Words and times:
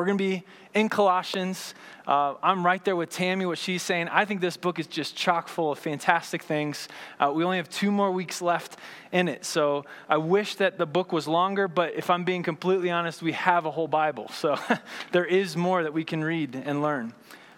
we're 0.00 0.06
going 0.06 0.16
to 0.16 0.24
be 0.24 0.44
in 0.72 0.88
Colossians. 0.88 1.74
Uh, 2.06 2.32
I'm 2.42 2.64
right 2.64 2.82
there 2.86 2.96
with 2.96 3.10
Tammy, 3.10 3.44
what 3.44 3.58
she's 3.58 3.82
saying. 3.82 4.08
I 4.08 4.24
think 4.24 4.40
this 4.40 4.56
book 4.56 4.78
is 4.78 4.86
just 4.86 5.14
chock 5.14 5.46
full 5.46 5.72
of 5.72 5.78
fantastic 5.78 6.42
things. 6.42 6.88
Uh, 7.18 7.30
we 7.34 7.44
only 7.44 7.58
have 7.58 7.68
two 7.68 7.92
more 7.92 8.10
weeks 8.10 8.40
left 8.40 8.78
in 9.12 9.28
it. 9.28 9.44
So 9.44 9.84
I 10.08 10.16
wish 10.16 10.54
that 10.54 10.78
the 10.78 10.86
book 10.86 11.12
was 11.12 11.28
longer, 11.28 11.68
but 11.68 11.96
if 11.96 12.08
I'm 12.08 12.24
being 12.24 12.42
completely 12.42 12.90
honest, 12.90 13.20
we 13.20 13.32
have 13.32 13.66
a 13.66 13.70
whole 13.70 13.88
Bible. 13.88 14.30
So 14.30 14.58
there 15.12 15.26
is 15.26 15.54
more 15.54 15.82
that 15.82 15.92
we 15.92 16.02
can 16.02 16.24
read 16.24 16.54
and 16.54 16.80
learn. 16.80 17.12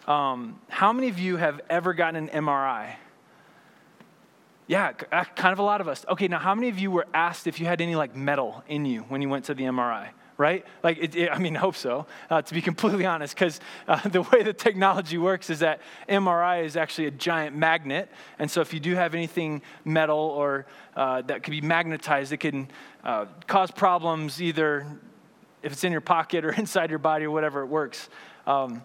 Um, 0.08 0.58
how 0.68 0.92
many 0.92 1.10
of 1.10 1.20
you 1.20 1.36
have 1.36 1.60
ever 1.70 1.94
gotten 1.94 2.28
an 2.28 2.44
MRI? 2.44 2.96
Yeah, 4.66 4.94
uh, 5.12 5.22
kind 5.36 5.52
of 5.52 5.60
a 5.60 5.62
lot 5.62 5.80
of 5.80 5.86
us. 5.86 6.04
Okay, 6.08 6.26
now 6.26 6.40
how 6.40 6.56
many 6.56 6.68
of 6.70 6.80
you 6.80 6.90
were 6.90 7.06
asked 7.14 7.46
if 7.46 7.60
you 7.60 7.66
had 7.66 7.80
any 7.80 7.94
like 7.94 8.16
metal 8.16 8.64
in 8.66 8.84
you 8.84 9.02
when 9.02 9.22
you 9.22 9.28
went 9.28 9.44
to 9.44 9.54
the 9.54 9.62
MRI? 9.62 10.08
Right? 10.42 10.66
Like, 10.82 10.98
it, 10.98 11.14
it, 11.14 11.30
I 11.30 11.38
mean, 11.38 11.56
I 11.56 11.60
hope 11.60 11.76
so, 11.76 12.06
uh, 12.28 12.42
to 12.42 12.52
be 12.52 12.60
completely 12.60 13.06
honest, 13.06 13.36
because 13.36 13.60
uh, 13.86 14.08
the 14.08 14.22
way 14.22 14.42
the 14.42 14.52
technology 14.52 15.16
works 15.16 15.50
is 15.50 15.60
that 15.60 15.80
MRI 16.08 16.64
is 16.64 16.76
actually 16.76 17.06
a 17.06 17.12
giant 17.12 17.54
magnet. 17.54 18.10
And 18.40 18.50
so, 18.50 18.60
if 18.60 18.74
you 18.74 18.80
do 18.80 18.96
have 18.96 19.14
anything 19.14 19.62
metal 19.84 20.18
or 20.18 20.66
uh, 20.96 21.22
that 21.22 21.44
could 21.44 21.52
be 21.52 21.60
magnetized, 21.60 22.32
it 22.32 22.38
can 22.38 22.68
uh, 23.04 23.26
cause 23.46 23.70
problems 23.70 24.42
either 24.42 24.84
if 25.62 25.70
it's 25.70 25.84
in 25.84 25.92
your 25.92 26.00
pocket 26.00 26.44
or 26.44 26.50
inside 26.64 26.90
your 26.90 26.98
body 26.98 27.24
or 27.24 27.30
whatever 27.30 27.62
it 27.62 27.68
works. 27.68 28.08
Um, 28.44 28.82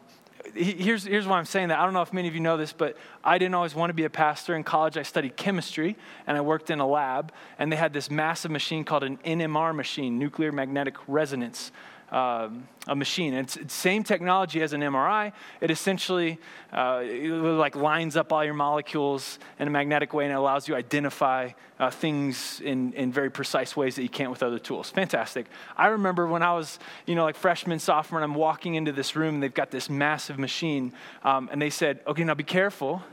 here's, 0.54 1.04
here's 1.04 1.28
why 1.28 1.38
I'm 1.38 1.46
saying 1.46 1.70
that. 1.70 1.80
I 1.80 1.86
don't 1.86 1.94
know 1.94 2.02
if 2.02 2.14
many 2.14 2.28
of 2.28 2.34
you 2.34 2.40
know 2.40 2.58
this, 2.58 2.74
but 2.74 2.98
I 3.24 3.38
didn't 3.38 3.56
always 3.56 3.76
want 3.76 3.90
to 3.90 3.94
be 3.94 4.06
a 4.06 4.10
pastor. 4.10 4.56
In 4.56 4.64
college, 4.64 4.98
I 4.98 5.04
studied 5.04 5.36
chemistry 5.36 5.96
and 6.26 6.38
I 6.38 6.42
worked 6.42 6.70
in 6.70 6.80
a 6.80 6.88
lab, 6.88 7.32
and 7.60 7.72
they 7.72 7.76
had 7.76 7.94
this 7.94 8.10
massive 8.10 8.52
machine 8.52 8.84
called 8.84 9.04
an 9.04 9.18
NMR 9.18 9.76
machine, 9.76 10.20
nuclear 10.20 10.52
magnetic 10.52 10.96
resonance 11.08 11.72
um, 12.12 12.68
a 12.88 12.96
machine. 12.96 13.34
And 13.34 13.46
it's, 13.46 13.58
it's 13.58 13.74
same 13.74 14.04
technology 14.04 14.62
as 14.62 14.74
an 14.74 14.82
MRI. 14.82 15.34
It 15.62 15.72
essentially 15.72 16.40
uh, 16.72 17.02
it 17.04 17.30
like 17.32 17.76
lines 17.76 18.16
up 18.16 18.32
all 18.32 18.44
your 18.44 18.54
molecules 18.54 19.40
in 19.60 19.68
a 19.68 19.72
magnetic 19.72 20.14
way 20.14 20.26
and 20.26 20.32
it 20.32 20.36
allows 20.36 20.68
you 20.68 20.74
to 20.74 20.78
identify 20.78 21.50
uh, 21.80 21.90
things 21.90 22.62
in, 22.62 22.94
in 22.94 23.12
very 23.12 23.30
precise 23.30 23.76
ways 23.76 23.96
that 23.96 24.04
you 24.04 24.10
can't 24.10 24.32
with 24.32 24.42
other 24.42 24.60
tools. 24.60 24.90
Fantastic. 24.90 25.48
I 25.76 25.88
remember 25.88 26.28
when 26.28 26.44
I 26.44 26.54
was, 26.54 26.80
you 27.06 27.16
know, 27.16 27.24
like 27.24 27.36
freshman, 27.36 27.80
sophomore, 27.80 28.22
and 28.22 28.32
I'm 28.32 28.38
walking 28.38 28.76
into 28.76 28.92
this 28.92 29.16
room 29.16 29.36
and 29.36 29.44
they've 29.44 29.54
got 29.54 29.72
this 29.72 29.90
massive 29.90 30.40
machine 30.40 30.94
um, 31.24 31.50
and 31.52 31.62
they 31.62 31.70
said, 31.70 32.00
okay, 32.08 32.24
now 32.24 32.36
be 32.36 32.44
careful 32.44 33.04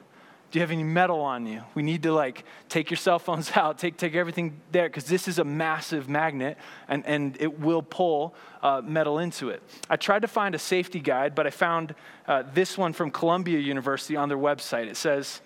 do 0.54 0.60
you 0.60 0.62
have 0.62 0.70
any 0.70 0.84
metal 0.84 1.20
on 1.20 1.46
you? 1.46 1.64
We 1.74 1.82
need 1.82 2.04
to 2.04 2.12
like 2.12 2.44
take 2.68 2.88
your 2.88 2.96
cell 2.96 3.18
phones 3.18 3.50
out, 3.56 3.76
take, 3.76 3.96
take 3.96 4.14
everything 4.14 4.60
there, 4.70 4.88
because 4.88 5.06
this 5.06 5.26
is 5.26 5.40
a 5.40 5.44
massive 5.44 6.08
magnet 6.08 6.58
and, 6.86 7.04
and 7.06 7.36
it 7.40 7.58
will 7.58 7.82
pull 7.82 8.36
uh, 8.62 8.80
metal 8.84 9.18
into 9.18 9.48
it. 9.48 9.64
I 9.90 9.96
tried 9.96 10.22
to 10.22 10.28
find 10.28 10.54
a 10.54 10.58
safety 10.60 11.00
guide, 11.00 11.34
but 11.34 11.48
I 11.48 11.50
found 11.50 11.96
uh, 12.28 12.44
this 12.54 12.78
one 12.78 12.92
from 12.92 13.10
Columbia 13.10 13.58
University 13.58 14.14
on 14.14 14.28
their 14.28 14.38
website. 14.38 14.86
It 14.86 14.96
says 14.96 15.40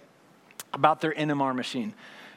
about 0.75 1.00
their 1.00 1.15
NMR 1.15 1.55
machine. 1.55 1.95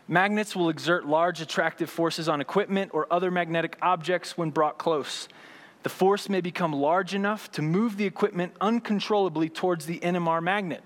Magnets 0.08 0.56
will 0.56 0.70
exert 0.70 1.06
large 1.06 1.42
attractive 1.42 1.90
forces 1.90 2.30
on 2.30 2.40
equipment 2.40 2.92
or 2.94 3.06
other 3.12 3.32
magnetic 3.32 3.78
objects 3.82 4.38
when 4.38 4.50
brought 4.50 4.78
close. 4.78 5.28
The 5.84 5.90
force 5.90 6.30
may 6.30 6.40
become 6.40 6.72
large 6.72 7.14
enough 7.14 7.52
to 7.52 7.62
move 7.62 7.98
the 7.98 8.06
equipment 8.06 8.54
uncontrollably 8.62 9.50
towards 9.50 9.88
the 9.88 10.00
NMR 10.00 10.42
magnet. 10.42 10.86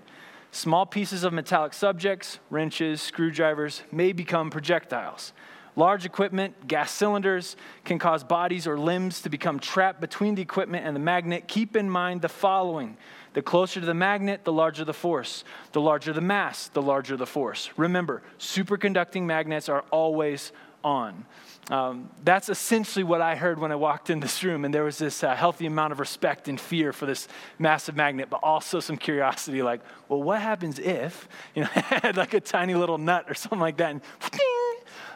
Small 0.56 0.86
pieces 0.86 1.22
of 1.22 1.34
metallic 1.34 1.74
subjects, 1.74 2.38
wrenches, 2.48 3.02
screwdrivers 3.02 3.82
may 3.92 4.12
become 4.12 4.48
projectiles. 4.48 5.34
Large 5.76 6.06
equipment, 6.06 6.66
gas 6.66 6.90
cylinders, 6.90 7.56
can 7.84 7.98
cause 7.98 8.24
bodies 8.24 8.66
or 8.66 8.78
limbs 8.78 9.20
to 9.20 9.28
become 9.28 9.60
trapped 9.60 10.00
between 10.00 10.34
the 10.34 10.40
equipment 10.40 10.86
and 10.86 10.96
the 10.96 11.00
magnet. 11.00 11.46
Keep 11.46 11.76
in 11.76 11.90
mind 11.90 12.22
the 12.22 12.30
following 12.30 12.96
the 13.34 13.42
closer 13.42 13.80
to 13.80 13.84
the 13.86 13.92
magnet, 13.92 14.44
the 14.44 14.52
larger 14.52 14.86
the 14.86 14.94
force. 14.94 15.44
The 15.72 15.80
larger 15.82 16.14
the 16.14 16.22
mass, 16.22 16.68
the 16.68 16.80
larger 16.80 17.18
the 17.18 17.26
force. 17.26 17.68
Remember, 17.76 18.22
superconducting 18.38 19.24
magnets 19.24 19.68
are 19.68 19.84
always 19.90 20.52
on. 20.86 21.26
Um, 21.68 22.10
that's 22.22 22.48
essentially 22.48 23.02
what 23.02 23.20
I 23.20 23.34
heard 23.34 23.58
when 23.58 23.72
I 23.72 23.74
walked 23.74 24.08
in 24.08 24.20
this 24.20 24.44
room, 24.44 24.64
and 24.64 24.72
there 24.72 24.84
was 24.84 24.98
this 24.98 25.24
uh, 25.24 25.34
healthy 25.34 25.66
amount 25.66 25.92
of 25.92 25.98
respect 25.98 26.46
and 26.46 26.60
fear 26.60 26.92
for 26.92 27.06
this 27.06 27.26
massive 27.58 27.96
magnet, 27.96 28.30
but 28.30 28.38
also 28.44 28.78
some 28.78 28.96
curiosity, 28.96 29.62
like, 29.62 29.80
well, 30.08 30.22
what 30.22 30.40
happens 30.40 30.78
if, 30.78 31.28
you 31.56 31.62
know, 31.62 31.68
I 31.74 31.80
had 32.02 32.16
like 32.16 32.34
a 32.34 32.40
tiny 32.40 32.74
little 32.74 32.98
nut 32.98 33.24
or 33.28 33.34
something 33.34 33.58
like 33.58 33.78
that, 33.78 33.90
and 33.90 34.00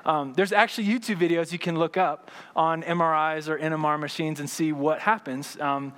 um, 0.05 0.33
there's 0.35 0.51
actually 0.51 0.89
YouTube 0.89 1.19
videos 1.19 1.53
you 1.53 1.59
can 1.59 1.79
look 1.79 1.97
up 1.97 2.33
on 2.57 2.83
MRIs 2.83 3.49
or 3.49 3.57
NMR 3.57 4.01
machines 4.01 4.41
and 4.41 4.51
see 4.51 4.73
what 4.73 4.99
happens, 4.99 5.57
um, 5.61 5.93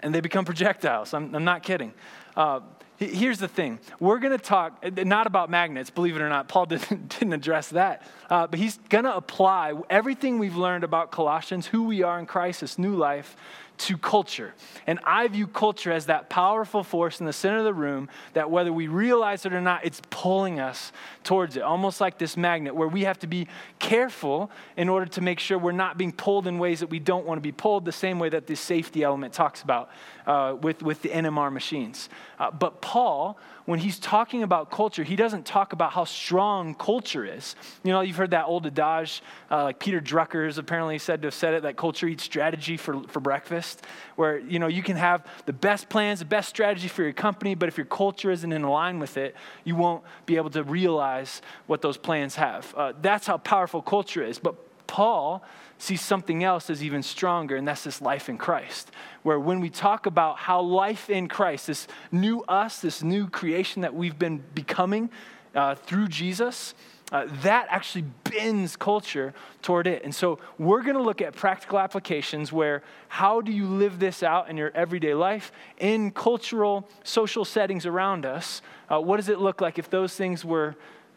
and 0.00 0.14
they 0.14 0.20
become 0.20 0.46
projectiles. 0.46 1.12
I'm, 1.12 1.34
I'm 1.34 1.44
not 1.44 1.62
kidding. 1.62 1.92
Uh, 2.34 2.60
Here's 3.00 3.38
the 3.38 3.48
thing 3.48 3.78
we're 3.98 4.18
going 4.18 4.36
to 4.36 4.44
talk 4.44 4.84
uh, 4.84 4.90
not 5.04 5.26
about 5.26 5.48
magnets, 5.48 5.88
believe 5.88 6.16
it 6.16 6.20
or 6.20 6.28
not. 6.28 6.48
Paul 6.48 6.66
didn't, 6.66 7.18
didn't 7.18 7.32
address 7.32 7.70
that. 7.70 8.02
Uh, 8.28 8.46
but 8.46 8.58
he's 8.58 8.78
going 8.90 9.04
to 9.04 9.16
apply 9.16 9.72
everything 9.88 10.38
we've 10.38 10.56
learned 10.56 10.84
about 10.84 11.10
Colossians, 11.10 11.66
who 11.66 11.84
we 11.84 12.02
are 12.02 12.18
in 12.18 12.26
Christ, 12.26 12.60
this 12.60 12.78
new 12.78 12.94
life, 12.94 13.36
to 13.80 13.96
culture. 13.96 14.54
And 14.86 14.98
I 15.04 15.26
view 15.28 15.46
culture 15.46 15.90
as 15.90 16.06
that 16.06 16.28
powerful 16.28 16.84
force 16.84 17.18
in 17.18 17.24
the 17.24 17.32
center 17.32 17.58
of 17.58 17.64
the 17.64 17.72
room 17.72 18.10
that 18.34 18.50
whether 18.50 18.72
we 18.72 18.88
realize 18.88 19.46
it 19.46 19.54
or 19.54 19.60
not, 19.60 19.86
it's 19.86 20.02
pulling 20.10 20.60
us 20.60 20.92
towards 21.24 21.56
it, 21.56 21.62
almost 21.62 22.00
like 22.00 22.18
this 22.18 22.36
magnet 22.36 22.74
where 22.74 22.88
we 22.88 23.04
have 23.04 23.18
to 23.20 23.26
be 23.26 23.48
careful 23.78 24.50
in 24.76 24.90
order 24.90 25.06
to 25.06 25.22
make 25.22 25.40
sure 25.40 25.56
we're 25.56 25.72
not 25.72 25.96
being 25.96 26.12
pulled 26.12 26.46
in 26.46 26.58
ways 26.58 26.80
that 26.80 26.90
we 26.90 26.98
don't 26.98 27.24
want 27.24 27.38
to 27.38 27.42
be 27.42 27.52
pulled, 27.52 27.86
the 27.86 27.92
same 27.92 28.18
way 28.18 28.28
that 28.28 28.46
this 28.46 28.60
safety 28.60 29.02
element 29.02 29.32
talks 29.32 29.62
about 29.62 29.90
uh, 30.26 30.56
with, 30.60 30.82
with 30.82 31.00
the 31.02 31.08
NMR 31.08 31.52
machines. 31.52 32.08
Uh, 32.38 32.50
but 32.50 32.82
Paul, 32.82 33.38
when 33.64 33.78
he's 33.78 33.98
talking 33.98 34.42
about 34.42 34.70
culture, 34.70 35.04
he 35.04 35.14
doesn't 35.14 35.46
talk 35.46 35.72
about 35.72 35.92
how 35.92 36.04
strong 36.04 36.74
culture 36.74 37.24
is. 37.24 37.54
You 37.84 37.92
know, 37.92 38.00
you've 38.00 38.16
heard 38.16 38.32
that 38.32 38.46
old 38.46 38.66
adage, 38.66 39.22
uh, 39.50 39.64
like 39.64 39.78
Peter 39.78 40.00
Drucker 40.00 40.48
is 40.48 40.58
apparently 40.58 40.98
said 40.98 41.22
to 41.22 41.26
have 41.28 41.34
said 41.34 41.54
it, 41.54 41.62
that 41.62 41.76
culture 41.76 42.08
eats 42.08 42.24
strategy 42.24 42.76
for, 42.76 43.02
for 43.04 43.20
breakfast, 43.20 43.69
where, 44.16 44.38
you 44.38 44.58
know, 44.58 44.66
you 44.66 44.82
can 44.82 44.96
have 44.96 45.26
the 45.46 45.52
best 45.52 45.88
plans, 45.88 46.20
the 46.20 46.24
best 46.24 46.48
strategy 46.48 46.88
for 46.88 47.02
your 47.02 47.12
company, 47.12 47.54
but 47.54 47.68
if 47.68 47.76
your 47.76 47.86
culture 47.86 48.30
isn't 48.30 48.52
in 48.52 48.62
line 48.62 48.98
with 48.98 49.16
it, 49.16 49.34
you 49.64 49.76
won't 49.76 50.02
be 50.26 50.36
able 50.36 50.50
to 50.50 50.62
realize 50.62 51.42
what 51.66 51.82
those 51.82 51.96
plans 51.96 52.36
have. 52.36 52.74
Uh, 52.76 52.92
that's 53.00 53.26
how 53.26 53.38
powerful 53.38 53.82
culture 53.82 54.22
is. 54.22 54.38
But 54.38 54.54
Paul 54.86 55.44
sees 55.78 56.00
something 56.02 56.44
else 56.44 56.68
as 56.68 56.82
even 56.82 57.02
stronger, 57.02 57.56
and 57.56 57.66
that's 57.66 57.84
this 57.84 58.02
life 58.02 58.28
in 58.28 58.36
Christ. 58.36 58.90
Where 59.22 59.38
when 59.38 59.60
we 59.60 59.70
talk 59.70 60.06
about 60.06 60.36
how 60.36 60.60
life 60.60 61.08
in 61.08 61.28
Christ, 61.28 61.68
this 61.68 61.86
new 62.10 62.42
us, 62.42 62.80
this 62.80 63.02
new 63.02 63.28
creation 63.28 63.82
that 63.82 63.94
we've 63.94 64.18
been 64.18 64.42
becoming 64.54 65.10
uh, 65.54 65.74
through 65.74 66.08
Jesus, 66.08 66.74
uh, 67.12 67.26
that 67.42 67.66
actually 67.70 68.04
bends 68.24 68.76
culture 68.76 69.34
toward 69.62 69.86
it. 69.86 70.04
And 70.04 70.14
so 70.14 70.38
we're 70.58 70.82
going 70.82 70.96
to 70.96 71.02
look 71.02 71.20
at 71.20 71.34
practical 71.34 71.78
applications 71.78 72.52
where 72.52 72.82
how 73.08 73.40
do 73.40 73.52
you 73.52 73.66
live 73.66 73.98
this 73.98 74.22
out 74.22 74.48
in 74.48 74.56
your 74.56 74.70
everyday 74.74 75.14
life 75.14 75.52
in 75.78 76.10
cultural, 76.10 76.88
social 77.02 77.44
settings 77.44 77.86
around 77.86 78.24
us? 78.24 78.62
Uh, 78.88 79.00
what 79.00 79.16
does 79.16 79.28
it 79.28 79.38
look 79.38 79.60
like 79.60 79.78
if 79.78 79.90
those 79.90 80.14
things 80.14 80.44
were 80.44 80.76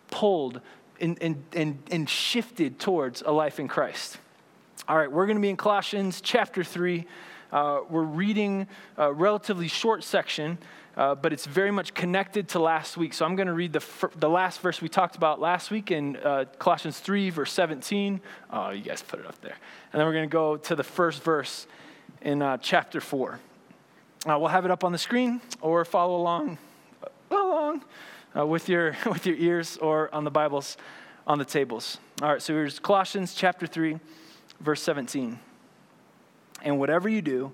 pulled 0.10 0.62
and, 1.00 1.18
and, 1.22 1.44
and, 1.54 1.84
and 1.92 2.10
shifted 2.10 2.80
towards 2.80 3.22
a 3.26 3.32
life 3.32 3.60
in 3.60 3.68
Christ. 3.68 4.18
All 4.88 4.98
right, 4.98 5.12
we're 5.12 5.26
going 5.26 5.38
to 5.38 5.42
be 5.42 5.50
in 5.50 5.58
Colossians 5.58 6.22
chapter 6.22 6.64
3. 6.64 7.06
Uh, 7.52 7.82
we're 7.90 8.04
reading 8.04 8.68
a 8.98 9.12
relatively 9.12 9.68
short 9.68 10.04
section, 10.04 10.58
uh, 10.96 11.16
but 11.16 11.34
it's 11.34 11.46
very 11.46 11.72
much 11.72 11.94
connected 11.94 12.48
to 12.50 12.60
last 12.60 12.98
week. 12.98 13.14
So 13.14 13.26
I'm 13.26 13.36
going 13.36 13.48
to 13.48 13.54
read 13.54 13.74
the, 13.74 13.80
fir- 13.80 14.12
the 14.16 14.30
last 14.30 14.60
verse 14.62 14.82
we 14.82 14.90
talked 14.90 15.16
about 15.16 15.40
last 15.40 15.72
week 15.72 15.92
in 15.92 16.18
uh, 16.18 16.46
Colossians 16.60 17.00
3, 17.00 17.32
verse 17.32 17.52
17. 17.52 18.22
Oh, 18.52 18.70
you 18.70 18.84
guys 18.84 19.02
put 19.02 19.20
it 19.20 19.26
up 19.26 19.40
there. 19.42 19.56
And 19.92 20.00
then 20.00 20.06
we're 20.06 20.14
going 20.14 20.30
to 20.30 20.34
go 20.34 20.58
to 20.58 20.76
the 20.76 20.84
first 20.84 21.24
verse 21.24 21.66
in 22.22 22.42
uh, 22.42 22.58
chapter 22.58 23.02
4. 23.02 23.40
Uh, 24.26 24.40
we'll 24.40 24.48
have 24.50 24.66
it 24.66 24.72
up 24.72 24.84
on 24.84 24.92
the 24.92 24.98
screen 24.98 25.42
or 25.62 25.84
follow 25.84 26.16
along. 26.16 26.58
Along 27.32 27.84
uh, 28.38 28.46
with, 28.46 28.70
your, 28.70 28.96
with 29.06 29.26
your 29.26 29.36
ears 29.36 29.78
or 29.78 30.14
on 30.14 30.24
the 30.24 30.32
Bibles 30.32 30.78
on 31.26 31.40
the 31.40 31.46
tables. 31.46 31.98
All 32.22 32.34
right, 32.34 32.42
so 32.42 32.54
here's 32.54 32.80
Colossians 32.80 33.34
chapter 33.34 33.66
3, 33.66 34.00
verse 34.60 34.82
17. 34.82 35.40
And 36.62 36.80
whatever 36.80 37.10
you 37.10 37.22
do, 37.22 37.54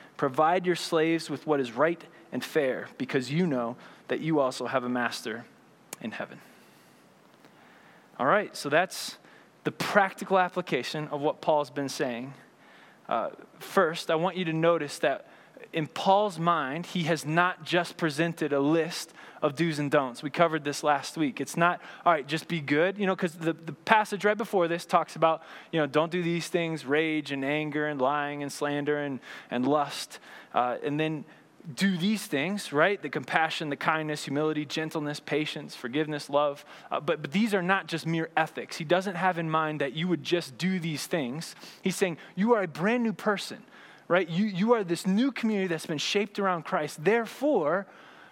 provide 0.21 0.67
your 0.67 0.75
slaves 0.75 1.31
with 1.31 1.47
what 1.47 1.59
is 1.59 1.71
right 1.71 2.03
and 2.31 2.45
fair, 2.45 2.87
because 2.99 3.31
you 3.31 3.47
know 3.47 3.75
that 4.07 4.19
you 4.19 4.39
also 4.39 4.67
have 4.67 4.83
a 4.83 4.87
master 4.87 5.45
in 5.99 6.11
heaven. 6.11 6.39
All 8.19 8.27
right, 8.27 8.55
so 8.55 8.69
that's 8.69 9.17
the 9.63 9.71
practical 9.71 10.37
application 10.37 11.07
of 11.07 11.21
what 11.21 11.41
Paul's 11.41 11.71
been 11.71 11.89
saying. 11.89 12.35
Uh, 13.09 13.31
first, 13.57 14.11
I 14.11 14.15
want 14.15 14.37
you 14.37 14.45
to 14.45 14.53
notice 14.53 14.99
that 14.99 15.25
in 15.73 15.87
Paul's 15.87 16.37
mind, 16.37 16.85
he 16.85 17.05
has 17.05 17.25
not 17.25 17.63
just 17.63 17.97
presented 17.97 18.53
a 18.53 18.59
list 18.59 19.13
of 19.41 19.55
do's 19.55 19.79
and 19.79 19.89
don'ts. 19.89 20.21
We 20.21 20.29
covered 20.29 20.63
this 20.63 20.83
last 20.83 21.17
week. 21.17 21.41
It's 21.41 21.57
not, 21.57 21.81
all 22.05 22.13
right, 22.13 22.27
just 22.27 22.47
be 22.47 22.61
good, 22.61 22.97
you 22.97 23.05
know, 23.05 23.15
because 23.15 23.33
the, 23.33 23.53
the 23.53 23.73
passage 23.73 24.23
right 24.23 24.37
before 24.37 24.67
this 24.67 24.85
talks 24.85 25.15
about, 25.15 25.41
you 25.71 25.79
know, 25.79 25.87
don't 25.87 26.11
do 26.11 26.21
these 26.21 26.47
things 26.47 26.85
rage 26.85 27.31
and 27.31 27.43
anger 27.43 27.87
and 27.87 27.99
lying 27.99 28.43
and 28.43 28.51
slander 28.51 28.99
and, 28.99 29.19
and 29.49 29.67
lust. 29.67 30.19
Uh, 30.53 30.77
and 30.83 30.99
then 30.99 31.25
do 31.75 31.95
these 31.97 32.25
things, 32.25 32.73
right? 32.73 33.01
The 33.01 33.09
compassion, 33.09 33.69
the 33.69 33.75
kindness, 33.75 34.23
humility, 34.25 34.65
gentleness, 34.65 35.19
patience, 35.19 35.75
forgiveness, 35.75 36.29
love. 36.29 36.65
Uh, 36.91 36.99
but, 36.99 37.21
but 37.21 37.31
these 37.31 37.53
are 37.53 37.61
not 37.61 37.87
just 37.87 38.05
mere 38.07 38.29
ethics. 38.35 38.77
He 38.77 38.83
doesn't 38.83 39.15
have 39.15 39.37
in 39.37 39.49
mind 39.49 39.81
that 39.81 39.93
you 39.93 40.07
would 40.07 40.23
just 40.23 40.57
do 40.57 40.79
these 40.79 41.05
things. 41.05 41.55
He's 41.81 41.95
saying 41.95 42.17
you 42.35 42.53
are 42.53 42.63
a 42.63 42.67
brand 42.67 43.03
new 43.03 43.13
person, 43.13 43.59
right? 44.07 44.27
You, 44.27 44.45
you 44.45 44.73
are 44.73 44.83
this 44.83 45.05
new 45.05 45.31
community 45.31 45.67
that's 45.67 45.85
been 45.85 45.99
shaped 45.99 46.39
around 46.39 46.63
Christ. 46.63 47.03
Therefore, 47.03 47.85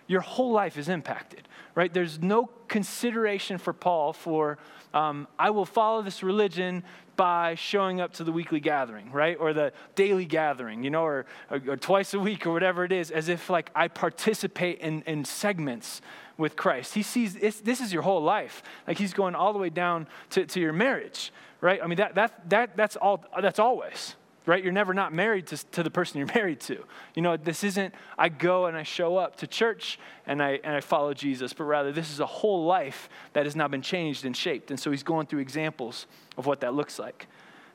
your 0.10 0.22
whole 0.22 0.52
life 0.52 0.78
is 0.78 0.90
impacted, 0.90 1.48
right? 1.76 1.94
There's 1.94 2.20
no 2.20 2.50
consideration 2.68 3.60
for 3.60 3.74
Paul 3.74 4.12
for, 4.12 4.58
um, 4.94 5.28
I 5.38 5.52
will 5.52 5.68
follow 5.68 6.02
this 6.02 6.24
religion 6.24 6.84
by 7.16 7.56
showing 7.56 8.02
up 8.02 8.14
to 8.14 8.24
the 8.24 8.32
weekly 8.32 8.60
gathering, 8.60 9.12
right? 9.12 9.38
Or 9.40 9.54
the 9.54 9.72
daily 9.94 10.26
gathering, 10.26 10.84
you 10.84 10.90
know, 10.90 11.04
or, 11.04 11.26
or, 11.52 11.62
or 11.68 11.78
twice 11.78 12.14
a 12.16 12.20
week 12.20 12.48
or 12.48 12.52
whatever 12.52 12.84
it 12.84 12.92
is, 12.92 13.12
as 13.12 13.30
if 13.30 13.52
like 13.52 13.70
I 13.76 13.88
participate 13.88 14.80
in, 14.80 15.04
in 15.04 15.26
segments 15.26 16.02
with 16.38 16.56
Christ. 16.56 16.96
He 16.96 17.04
sees 17.04 17.36
this 17.36 17.82
is 17.82 17.94
your 17.94 18.02
whole 18.02 18.24
life. 18.24 18.64
Like 18.88 18.98
he's 18.98 19.14
going 19.14 19.36
all 19.36 19.54
the 19.54 19.60
way 19.60 19.70
down 19.70 20.08
to, 20.32 20.46
to 20.48 20.60
your 20.60 20.74
marriage, 20.74 21.32
right? 21.62 21.80
I 21.84 21.88
mean, 21.88 21.98
that, 21.98 22.16
that, 22.16 22.50
that, 22.50 22.76
that's, 22.76 22.96
all, 22.96 23.24
that's 23.40 23.60
always, 23.60 24.16
right? 24.46 24.64
You're 24.64 24.74
never 24.74 24.94
not 24.94 25.14
married 25.14 25.48
to, 25.48 25.58
to 25.72 25.84
the 25.84 25.92
person 25.92 26.18
you're 26.18 26.28
married 26.36 26.60
to. 26.62 26.84
You 27.16 27.22
know, 27.22 27.38
this 27.38 27.64
isn't, 27.64 27.94
I 28.18 28.30
go 28.30 28.66
and 28.66 28.76
I 28.76 28.84
show 28.84 29.18
up 29.18 29.38
to 29.38 29.48
church 29.48 30.00
and 30.26 30.42
I, 30.42 30.60
and 30.64 30.76
I 30.76 30.82
follow 30.82 31.14
Jesus, 31.14 31.54
but 31.54 31.66
rather 31.66 31.92
this 31.92 32.12
is 32.12 32.20
a 32.20 32.26
whole 32.26 32.66
life 32.66 33.10
that 33.34 33.46
has 33.46 33.56
now 33.56 33.68
been 33.68 33.82
changed 33.82 34.26
and 34.26 34.36
shaped. 34.36 34.72
And 34.72 34.80
so 34.80 34.92
he's 34.92 35.04
going 35.04 35.28
through 35.28 35.40
examples 35.40 36.08
of 36.38 36.46
what 36.46 36.62
that 36.62 36.74
looks 36.74 37.00
like. 37.00 37.28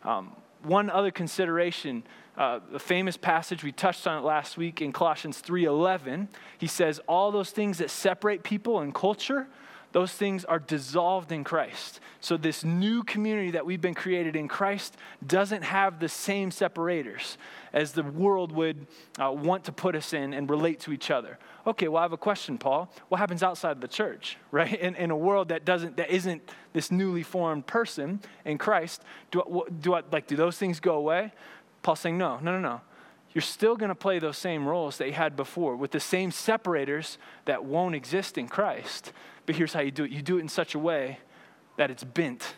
Um, 0.02 0.32
one 0.62 0.90
other 0.90 1.10
consideration 1.10 2.02
uh, 2.36 2.58
a 2.72 2.80
famous 2.80 3.16
passage 3.16 3.62
we 3.62 3.70
touched 3.70 4.08
on 4.08 4.18
it 4.18 4.26
last 4.26 4.56
week 4.56 4.82
in 4.82 4.92
colossians 4.92 5.40
3.11 5.40 6.26
he 6.58 6.66
says 6.66 7.00
all 7.06 7.30
those 7.30 7.50
things 7.50 7.78
that 7.78 7.90
separate 7.90 8.42
people 8.42 8.80
and 8.80 8.92
culture 8.92 9.46
those 9.94 10.10
things 10.10 10.44
are 10.44 10.58
dissolved 10.58 11.30
in 11.30 11.44
Christ. 11.44 12.00
So, 12.20 12.36
this 12.36 12.64
new 12.64 13.04
community 13.04 13.52
that 13.52 13.64
we've 13.64 13.80
been 13.80 13.94
created 13.94 14.34
in 14.34 14.48
Christ 14.48 14.96
doesn't 15.24 15.62
have 15.62 16.00
the 16.00 16.08
same 16.08 16.50
separators 16.50 17.38
as 17.72 17.92
the 17.92 18.02
world 18.02 18.50
would 18.50 18.88
uh, 19.22 19.30
want 19.30 19.62
to 19.64 19.72
put 19.72 19.94
us 19.94 20.12
in 20.12 20.34
and 20.34 20.50
relate 20.50 20.80
to 20.80 20.92
each 20.92 21.12
other. 21.12 21.38
Okay, 21.64 21.86
well, 21.86 22.00
I 22.00 22.02
have 22.02 22.12
a 22.12 22.16
question, 22.16 22.58
Paul. 22.58 22.90
What 23.08 23.18
happens 23.18 23.44
outside 23.44 23.70
of 23.70 23.80
the 23.80 23.86
church, 23.86 24.36
right? 24.50 24.80
In, 24.80 24.96
in 24.96 25.12
a 25.12 25.16
world 25.16 25.50
that 25.50 25.64
doesn't, 25.64 25.96
that 25.96 26.10
isn't 26.10 26.42
this 26.72 26.90
newly 26.90 27.22
formed 27.22 27.68
person 27.68 28.20
in 28.44 28.58
Christ, 28.58 29.00
do, 29.30 29.64
do, 29.80 29.94
I, 29.94 30.02
like, 30.10 30.26
do 30.26 30.34
those 30.34 30.58
things 30.58 30.80
go 30.80 30.96
away? 30.96 31.32
Paul's 31.82 32.00
saying, 32.00 32.18
no, 32.18 32.38
no, 32.38 32.50
no, 32.50 32.58
no 32.58 32.80
you're 33.32 33.42
still 33.42 33.76
going 33.76 33.88
to 33.88 33.96
play 33.96 34.20
those 34.20 34.38
same 34.38 34.66
roles 34.66 34.98
that 34.98 35.08
you 35.08 35.12
had 35.12 35.34
before 35.34 35.74
with 35.74 35.90
the 35.90 35.98
same 35.98 36.30
separators 36.30 37.18
that 37.46 37.64
won't 37.64 37.96
exist 37.96 38.38
in 38.38 38.46
Christ. 38.46 39.12
But 39.46 39.56
here's 39.56 39.72
how 39.72 39.80
you 39.80 39.90
do 39.90 40.04
it 40.04 40.10
you 40.10 40.22
do 40.22 40.38
it 40.38 40.40
in 40.40 40.48
such 40.48 40.74
a 40.74 40.78
way 40.78 41.18
that 41.76 41.90
it's 41.90 42.04
bent 42.04 42.54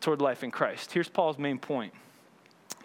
toward 0.00 0.20
life 0.20 0.44
in 0.44 0.50
Christ. 0.50 0.92
Here's 0.92 1.08
Paul's 1.08 1.38
main 1.38 1.58
point. 1.58 1.92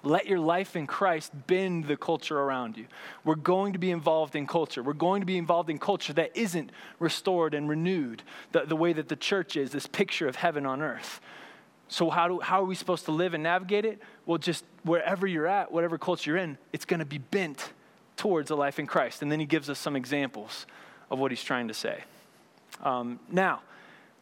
Let 0.04 0.26
your 0.26 0.40
life 0.40 0.76
in 0.76 0.88
Christ 0.88 1.32
bend 1.46 1.86
the 1.86 1.96
culture 1.96 2.40
around 2.40 2.76
you. 2.76 2.88
We're 3.24 3.36
going 3.36 3.74
to 3.74 3.80
be 3.80 3.92
involved 3.92 4.36
in 4.36 4.48
culture. 4.48 4.82
We're 4.82 4.94
going 4.94 5.22
to 5.22 5.28
be 5.28 5.38
involved 5.38 5.70
in 5.70 5.78
culture 5.78 6.14
that 6.14 6.36
isn't 6.36 6.72
restored 6.98 7.54
and 7.54 7.70
renewed 7.70 8.24
the, 8.52 8.62
the 8.66 8.76
way 8.76 8.94
that 8.94 9.10
the 9.10 9.16
church 9.16 9.56
is, 9.56 9.72
this 9.72 9.86
picture 9.86 10.28
of 10.28 10.36
heaven 10.36 10.66
on 10.66 10.82
earth. 10.82 11.22
So, 11.88 12.10
how, 12.10 12.28
do, 12.28 12.40
how 12.40 12.62
are 12.62 12.66
we 12.66 12.74
supposed 12.74 13.06
to 13.06 13.12
live 13.12 13.34
and 13.34 13.44
navigate 13.44 13.86
it? 13.86 14.02
Well, 14.26 14.38
just 14.40 14.64
wherever 14.84 15.28
you're 15.28 15.46
at, 15.46 15.72
whatever 15.72 15.98
culture 16.00 16.32
you're 16.32 16.40
in, 16.40 16.58
it's 16.74 16.86
going 16.86 17.02
to 17.02 17.06
be 17.06 17.20
bent 17.20 17.74
towards 18.16 18.50
a 18.50 18.56
life 18.56 18.80
in 18.80 18.88
Christ. 18.88 19.22
And 19.22 19.32
then 19.32 19.40
he 19.40 19.46
gives 19.46 19.70
us 19.70 19.78
some 19.78 19.96
examples 19.96 20.66
of 21.12 21.20
what 21.20 21.32
he's 21.32 21.44
trying 21.44 21.68
to 21.68 21.74
say. 21.74 22.04
Um, 22.82 23.20
now, 23.32 23.62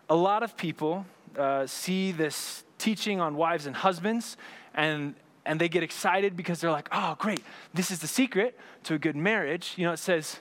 a 0.09 0.15
lot 0.15 0.43
of 0.43 0.57
people 0.57 1.05
uh, 1.37 1.67
see 1.67 2.11
this 2.11 2.63
teaching 2.77 3.19
on 3.19 3.35
wives 3.35 3.65
and 3.65 3.75
husbands, 3.75 4.37
and 4.73 5.15
and 5.45 5.59
they 5.59 5.69
get 5.69 5.83
excited 5.83 6.35
because 6.35 6.61
they're 6.61 6.71
like, 6.71 6.89
"Oh, 6.91 7.15
great! 7.19 7.43
This 7.73 7.91
is 7.91 7.99
the 7.99 8.07
secret 8.07 8.57
to 8.83 8.95
a 8.95 8.99
good 8.99 9.15
marriage." 9.15 9.73
You 9.77 9.85
know, 9.85 9.93
it 9.93 9.99
says, 9.99 10.39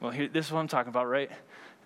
"Well, 0.00 0.10
here, 0.10 0.28
this 0.28 0.46
is 0.46 0.52
what 0.52 0.60
I'm 0.60 0.68
talking 0.68 0.90
about, 0.90 1.08
right?" 1.08 1.30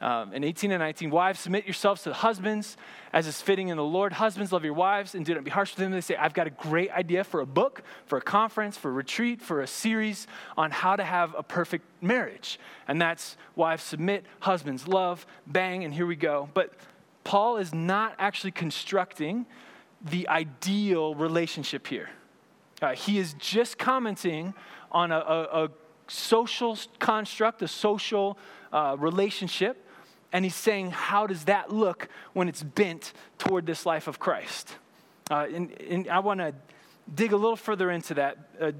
Um, 0.00 0.32
in 0.32 0.44
18 0.44 0.70
and 0.70 0.80
19, 0.80 1.10
wives, 1.10 1.40
submit 1.40 1.66
yourselves 1.66 2.02
to 2.04 2.10
the 2.10 2.14
husbands 2.14 2.76
as 3.12 3.26
is 3.26 3.40
fitting 3.40 3.68
in 3.68 3.76
the 3.76 3.84
Lord. 3.84 4.12
Husbands, 4.12 4.52
love 4.52 4.64
your 4.64 4.74
wives 4.74 5.14
and 5.14 5.24
do 5.24 5.34
not 5.34 5.42
be 5.42 5.50
harsh 5.50 5.72
with 5.72 5.78
them. 5.78 5.90
They 5.90 6.00
say, 6.00 6.14
I've 6.14 6.34
got 6.34 6.46
a 6.46 6.50
great 6.50 6.90
idea 6.92 7.24
for 7.24 7.40
a 7.40 7.46
book, 7.46 7.82
for 8.06 8.18
a 8.18 8.20
conference, 8.20 8.76
for 8.76 8.90
a 8.90 8.92
retreat, 8.92 9.42
for 9.42 9.60
a 9.60 9.66
series 9.66 10.28
on 10.56 10.70
how 10.70 10.94
to 10.94 11.02
have 11.02 11.34
a 11.36 11.42
perfect 11.42 11.84
marriage. 12.00 12.60
And 12.86 13.00
that's 13.00 13.36
wives, 13.56 13.82
submit, 13.82 14.24
husbands, 14.40 14.86
love, 14.86 15.26
bang, 15.46 15.84
and 15.84 15.92
here 15.92 16.06
we 16.06 16.16
go. 16.16 16.48
But 16.54 16.74
Paul 17.24 17.56
is 17.56 17.74
not 17.74 18.14
actually 18.18 18.52
constructing 18.52 19.46
the 20.00 20.28
ideal 20.28 21.14
relationship 21.16 21.86
here. 21.88 22.08
Uh, 22.80 22.94
he 22.94 23.18
is 23.18 23.34
just 23.34 23.78
commenting 23.78 24.54
on 24.92 25.10
a, 25.10 25.16
a, 25.16 25.64
a 25.64 25.70
social 26.06 26.78
construct, 27.00 27.62
a 27.62 27.68
social 27.68 28.38
uh, 28.72 28.94
relationship 28.98 29.84
and 30.32 30.44
he's 30.44 30.54
saying, 30.54 30.90
how 30.90 31.26
does 31.26 31.44
that 31.44 31.72
look 31.72 32.08
when 32.32 32.48
it's 32.48 32.62
bent 32.62 33.12
toward 33.38 33.66
this 33.66 33.86
life 33.86 34.08
of 34.08 34.18
Christ? 34.18 34.74
Uh, 35.30 35.46
and, 35.52 35.72
and, 35.82 36.08
I 36.08 36.18
want 36.20 36.40
to 36.40 36.54
dig 37.14 37.32
a 37.32 37.36
little 37.36 37.56
further 37.56 37.90
into 37.90 38.14
that. 38.14 38.36
Uh, 38.60 38.72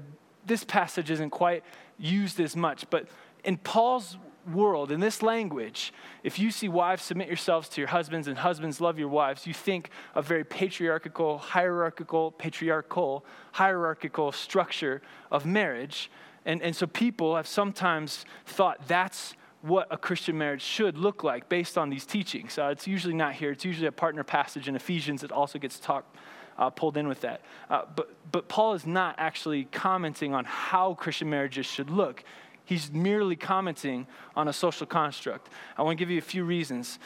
this 0.45 0.63
passage 0.63 1.11
isn't 1.11 1.29
quite 1.31 1.63
used 1.97 2.39
as 2.39 2.55
much, 2.55 2.89
but 2.89 3.07
in 3.43 3.57
Paul's 3.57 4.17
world, 4.51 4.91
in 4.91 4.99
this 4.99 5.21
language, 5.21 5.93
if 6.23 6.39
you 6.39 6.51
see 6.51 6.67
wives 6.67 7.03
submit 7.03 7.27
yourselves 7.27 7.69
to 7.69 7.81
your 7.81 7.87
husbands 7.87 8.27
and 8.27 8.37
husbands 8.37 8.81
love 8.81 8.97
your 8.97 9.07
wives, 9.07 9.45
you 9.45 9.53
think 9.53 9.89
of 10.15 10.25
very 10.25 10.43
patriarchal, 10.43 11.37
hierarchical, 11.37 12.31
patriarchal, 12.31 13.25
hierarchical 13.53 14.31
structure 14.31 15.01
of 15.31 15.45
marriage. 15.45 16.09
And, 16.45 16.61
and 16.61 16.75
so 16.75 16.87
people 16.87 17.35
have 17.35 17.47
sometimes 17.47 18.25
thought 18.45 18.87
that's 18.87 19.35
what 19.61 19.87
a 19.91 19.97
Christian 19.97 20.37
marriage 20.37 20.61
should 20.61 20.97
look 20.97 21.23
like 21.23 21.49
based 21.49 21.77
on 21.77 21.89
these 21.89 22.05
teachings. 22.05 22.57
Uh, 22.57 22.67
it's 22.67 22.87
usually 22.87 23.13
not 23.13 23.33
here. 23.33 23.51
It's 23.51 23.65
usually 23.65 23.87
a 23.87 23.91
partner 23.91 24.23
passage 24.23 24.67
in 24.67 24.75
Ephesians 24.75 25.21
that 25.21 25.31
also 25.31 25.59
gets 25.59 25.79
talked, 25.79 26.15
uh, 26.57 26.69
pulled 26.69 26.95
in 26.97 27.07
with 27.07 27.21
that. 27.21 27.41
Uh, 27.69 27.83
but, 27.95 28.09
but 28.31 28.47
Paul 28.47 28.73
is 28.73 28.85
not 28.85 29.15
actually 29.17 29.65
commenting 29.65 30.33
on 30.33 30.45
how 30.45 30.93
Christian 30.93 31.29
marriages 31.29 31.65
should 31.65 31.89
look. 31.89 32.23
He's 32.63 32.91
merely 32.91 33.35
commenting 33.35 34.07
on 34.35 34.47
a 34.47 34.53
social 34.53 34.85
construct. 34.85 35.49
I 35.77 35.81
want 35.81 35.97
to 35.97 36.01
give 36.01 36.11
you 36.11 36.19
a 36.19 36.21
few 36.21 36.43
reasons. 36.45 36.99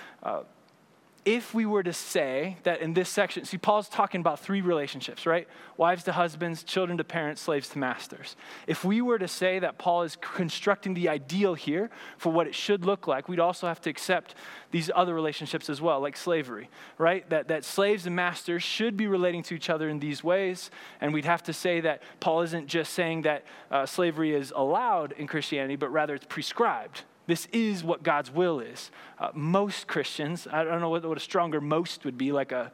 If 1.25 1.53
we 1.53 1.65
were 1.65 1.83
to 1.83 1.93
say 1.93 2.57
that 2.63 2.81
in 2.81 2.93
this 2.93 3.07
section, 3.07 3.45
see, 3.45 3.57
Paul's 3.57 3.87
talking 3.87 4.19
about 4.19 4.41
three 4.41 4.59
relationships, 4.59 5.25
right? 5.25 5.47
Wives 5.77 6.03
to 6.03 6.11
husbands, 6.11 6.63
children 6.63 6.97
to 6.97 7.05
parents, 7.05 7.41
slaves 7.41 7.69
to 7.69 7.79
masters. 7.79 8.35
If 8.67 8.83
we 8.83 9.01
were 9.01 9.17
to 9.17 9.27
say 9.29 9.59
that 9.59 9.77
Paul 9.77 10.03
is 10.03 10.17
constructing 10.17 10.93
the 10.93 11.07
ideal 11.07 11.53
here 11.53 11.89
for 12.17 12.29
what 12.31 12.45
it 12.45 12.53
should 12.53 12.83
look 12.83 13.07
like, 13.07 13.29
we'd 13.29 13.39
also 13.39 13.67
have 13.67 13.79
to 13.81 13.89
accept 13.89 14.35
these 14.71 14.91
other 14.93 15.13
relationships 15.13 15.69
as 15.69 15.79
well, 15.79 16.01
like 16.01 16.17
slavery, 16.17 16.69
right? 16.97 17.29
That, 17.29 17.47
that 17.47 17.63
slaves 17.63 18.05
and 18.05 18.15
masters 18.15 18.61
should 18.61 18.97
be 18.97 19.07
relating 19.07 19.43
to 19.43 19.55
each 19.55 19.69
other 19.69 19.87
in 19.87 19.99
these 19.99 20.25
ways. 20.25 20.71
And 20.99 21.13
we'd 21.13 21.23
have 21.23 21.43
to 21.43 21.53
say 21.53 21.79
that 21.81 22.03
Paul 22.19 22.41
isn't 22.41 22.67
just 22.67 22.93
saying 22.93 23.21
that 23.21 23.45
uh, 23.71 23.85
slavery 23.85 24.35
is 24.35 24.51
allowed 24.53 25.13
in 25.13 25.27
Christianity, 25.27 25.77
but 25.77 25.89
rather 25.89 26.15
it's 26.15 26.25
prescribed 26.25 27.03
this 27.25 27.47
is 27.51 27.83
what 27.83 28.03
God's 28.03 28.31
will 28.31 28.59
is. 28.59 28.91
Uh, 29.19 29.29
most 29.33 29.87
Christians, 29.87 30.47
I 30.51 30.63
don't 30.63 30.81
know 30.81 30.89
what, 30.89 31.05
what, 31.05 31.17
a 31.17 31.21
stronger 31.21 31.61
most 31.61 32.03
would 32.05 32.17
be, 32.17 32.31
like 32.31 32.51
a, 32.51 32.71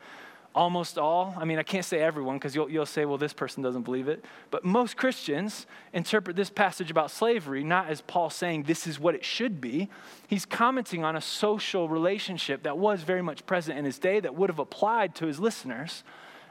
almost 0.55 0.97
all, 0.97 1.35
I 1.37 1.45
mean, 1.45 1.59
I 1.59 1.63
can't 1.63 1.85
say 1.85 1.99
everyone 1.99 2.37
because 2.37 2.55
you'll, 2.55 2.69
you'll 2.69 2.85
say, 2.85 3.05
well, 3.05 3.17
this 3.17 3.33
person 3.33 3.61
doesn't 3.61 3.83
believe 3.83 4.07
it. 4.07 4.25
But 4.49 4.65
most 4.65 4.97
Christians 4.97 5.67
interpret 5.93 6.35
this 6.35 6.49
passage 6.49 6.89
about 6.89 7.11
slavery 7.11 7.63
not 7.63 7.87
as 7.87 8.01
Paul 8.01 8.29
saying 8.29 8.63
this 8.63 8.87
is 8.87 8.99
what 8.99 9.13
it 9.13 9.23
should 9.23 9.61
be. 9.61 9.89
He's 10.27 10.45
commenting 10.45 11.03
on 11.03 11.15
a 11.15 11.21
social 11.21 11.87
relationship 11.87 12.63
that 12.63 12.77
was 12.77 13.03
very 13.03 13.21
much 13.21 13.45
present 13.45 13.77
in 13.77 13.85
his 13.85 13.99
day 13.99 14.19
that 14.19 14.35
would 14.35 14.49
have 14.49 14.59
applied 14.59 15.13
to 15.15 15.27
his 15.27 15.39
listeners. 15.39 16.03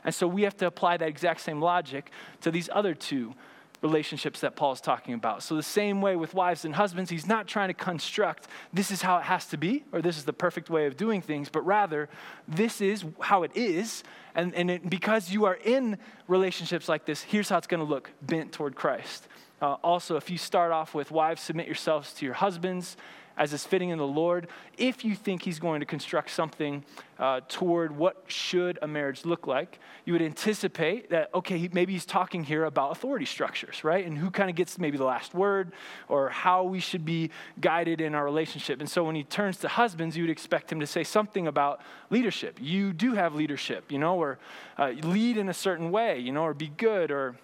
And 0.04 0.14
so 0.14 0.28
we 0.28 0.42
have 0.42 0.56
to 0.58 0.66
apply 0.66 0.96
that 0.98 1.08
exact 1.08 1.40
same 1.40 1.60
logic 1.60 2.10
to 2.42 2.52
these 2.52 2.70
other 2.72 2.94
two 2.94 3.34
relationships 3.80 4.40
that 4.40 4.56
Paul's 4.56 4.80
talking 4.80 5.14
about. 5.14 5.42
So, 5.42 5.54
the 5.54 5.62
same 5.62 6.00
way 6.00 6.16
with 6.16 6.34
wives 6.34 6.64
and 6.64 6.74
husbands, 6.74 7.10
he's 7.10 7.26
not 7.26 7.46
trying 7.46 7.68
to 7.68 7.74
construct 7.74 8.48
this 8.72 8.90
is 8.90 9.02
how 9.02 9.18
it 9.18 9.24
has 9.24 9.46
to 9.46 9.56
be 9.56 9.84
or 9.92 10.02
this 10.02 10.16
is 10.16 10.24
the 10.24 10.32
perfect 10.32 10.70
way 10.70 10.86
of 10.86 10.96
doing 10.96 11.22
things, 11.22 11.48
but 11.48 11.64
rather 11.64 12.08
this 12.46 12.80
is 12.80 13.04
how 13.20 13.42
it 13.42 13.52
is. 13.54 14.02
And, 14.34 14.54
and 14.54 14.70
it, 14.70 14.88
because 14.88 15.30
you 15.30 15.44
are 15.44 15.58
in 15.64 15.98
relationships 16.26 16.88
like 16.88 17.04
this, 17.04 17.22
here's 17.22 17.48
how 17.48 17.58
it's 17.58 17.66
going 17.66 17.84
to 17.84 17.88
look 17.88 18.10
bent 18.22 18.52
toward 18.52 18.74
Christ. 18.74 19.28
Uh, 19.60 19.74
also, 19.82 20.16
if 20.16 20.30
you 20.30 20.38
start 20.38 20.70
off 20.70 20.94
with 20.94 21.10
wives, 21.10 21.42
submit 21.42 21.66
yourselves 21.66 22.12
to 22.14 22.24
your 22.24 22.34
husbands 22.34 22.96
as 23.38 23.52
is 23.52 23.64
fitting 23.64 23.90
in 23.90 23.98
the 23.98 24.06
Lord, 24.06 24.48
if 24.76 25.04
you 25.04 25.14
think 25.14 25.42
He's 25.42 25.58
going 25.58 25.80
to 25.80 25.86
construct 25.86 26.30
something 26.30 26.84
uh, 27.18 27.40
toward 27.48 27.96
what 27.96 28.24
should 28.26 28.78
a 28.82 28.88
marriage 28.88 29.24
look 29.24 29.46
like, 29.46 29.78
you 30.04 30.12
would 30.12 30.22
anticipate 30.22 31.10
that, 31.10 31.30
okay, 31.32 31.68
maybe 31.72 31.92
He's 31.92 32.04
talking 32.04 32.42
here 32.42 32.64
about 32.64 32.90
authority 32.90 33.24
structures, 33.24 33.84
right? 33.84 34.04
And 34.04 34.18
who 34.18 34.30
kind 34.30 34.50
of 34.50 34.56
gets 34.56 34.78
maybe 34.78 34.98
the 34.98 35.04
last 35.04 35.34
word 35.34 35.72
or 36.08 36.28
how 36.28 36.64
we 36.64 36.80
should 36.80 37.04
be 37.04 37.30
guided 37.60 38.00
in 38.00 38.14
our 38.14 38.24
relationship. 38.24 38.80
And 38.80 38.90
so 38.90 39.04
when 39.04 39.14
He 39.14 39.22
turns 39.22 39.58
to 39.58 39.68
husbands, 39.68 40.16
you 40.16 40.24
would 40.24 40.30
expect 40.30 40.70
Him 40.72 40.80
to 40.80 40.86
say 40.86 41.04
something 41.04 41.46
about 41.46 41.80
leadership. 42.10 42.58
You 42.60 42.92
do 42.92 43.14
have 43.14 43.36
leadership, 43.36 43.92
you 43.92 43.98
know, 43.98 44.16
or 44.16 44.38
uh, 44.76 44.90
lead 45.02 45.36
in 45.36 45.48
a 45.48 45.54
certain 45.54 45.92
way, 45.92 46.18
you 46.18 46.32
know, 46.32 46.42
or 46.42 46.54
be 46.54 46.68
good 46.76 47.12
or 47.12 47.36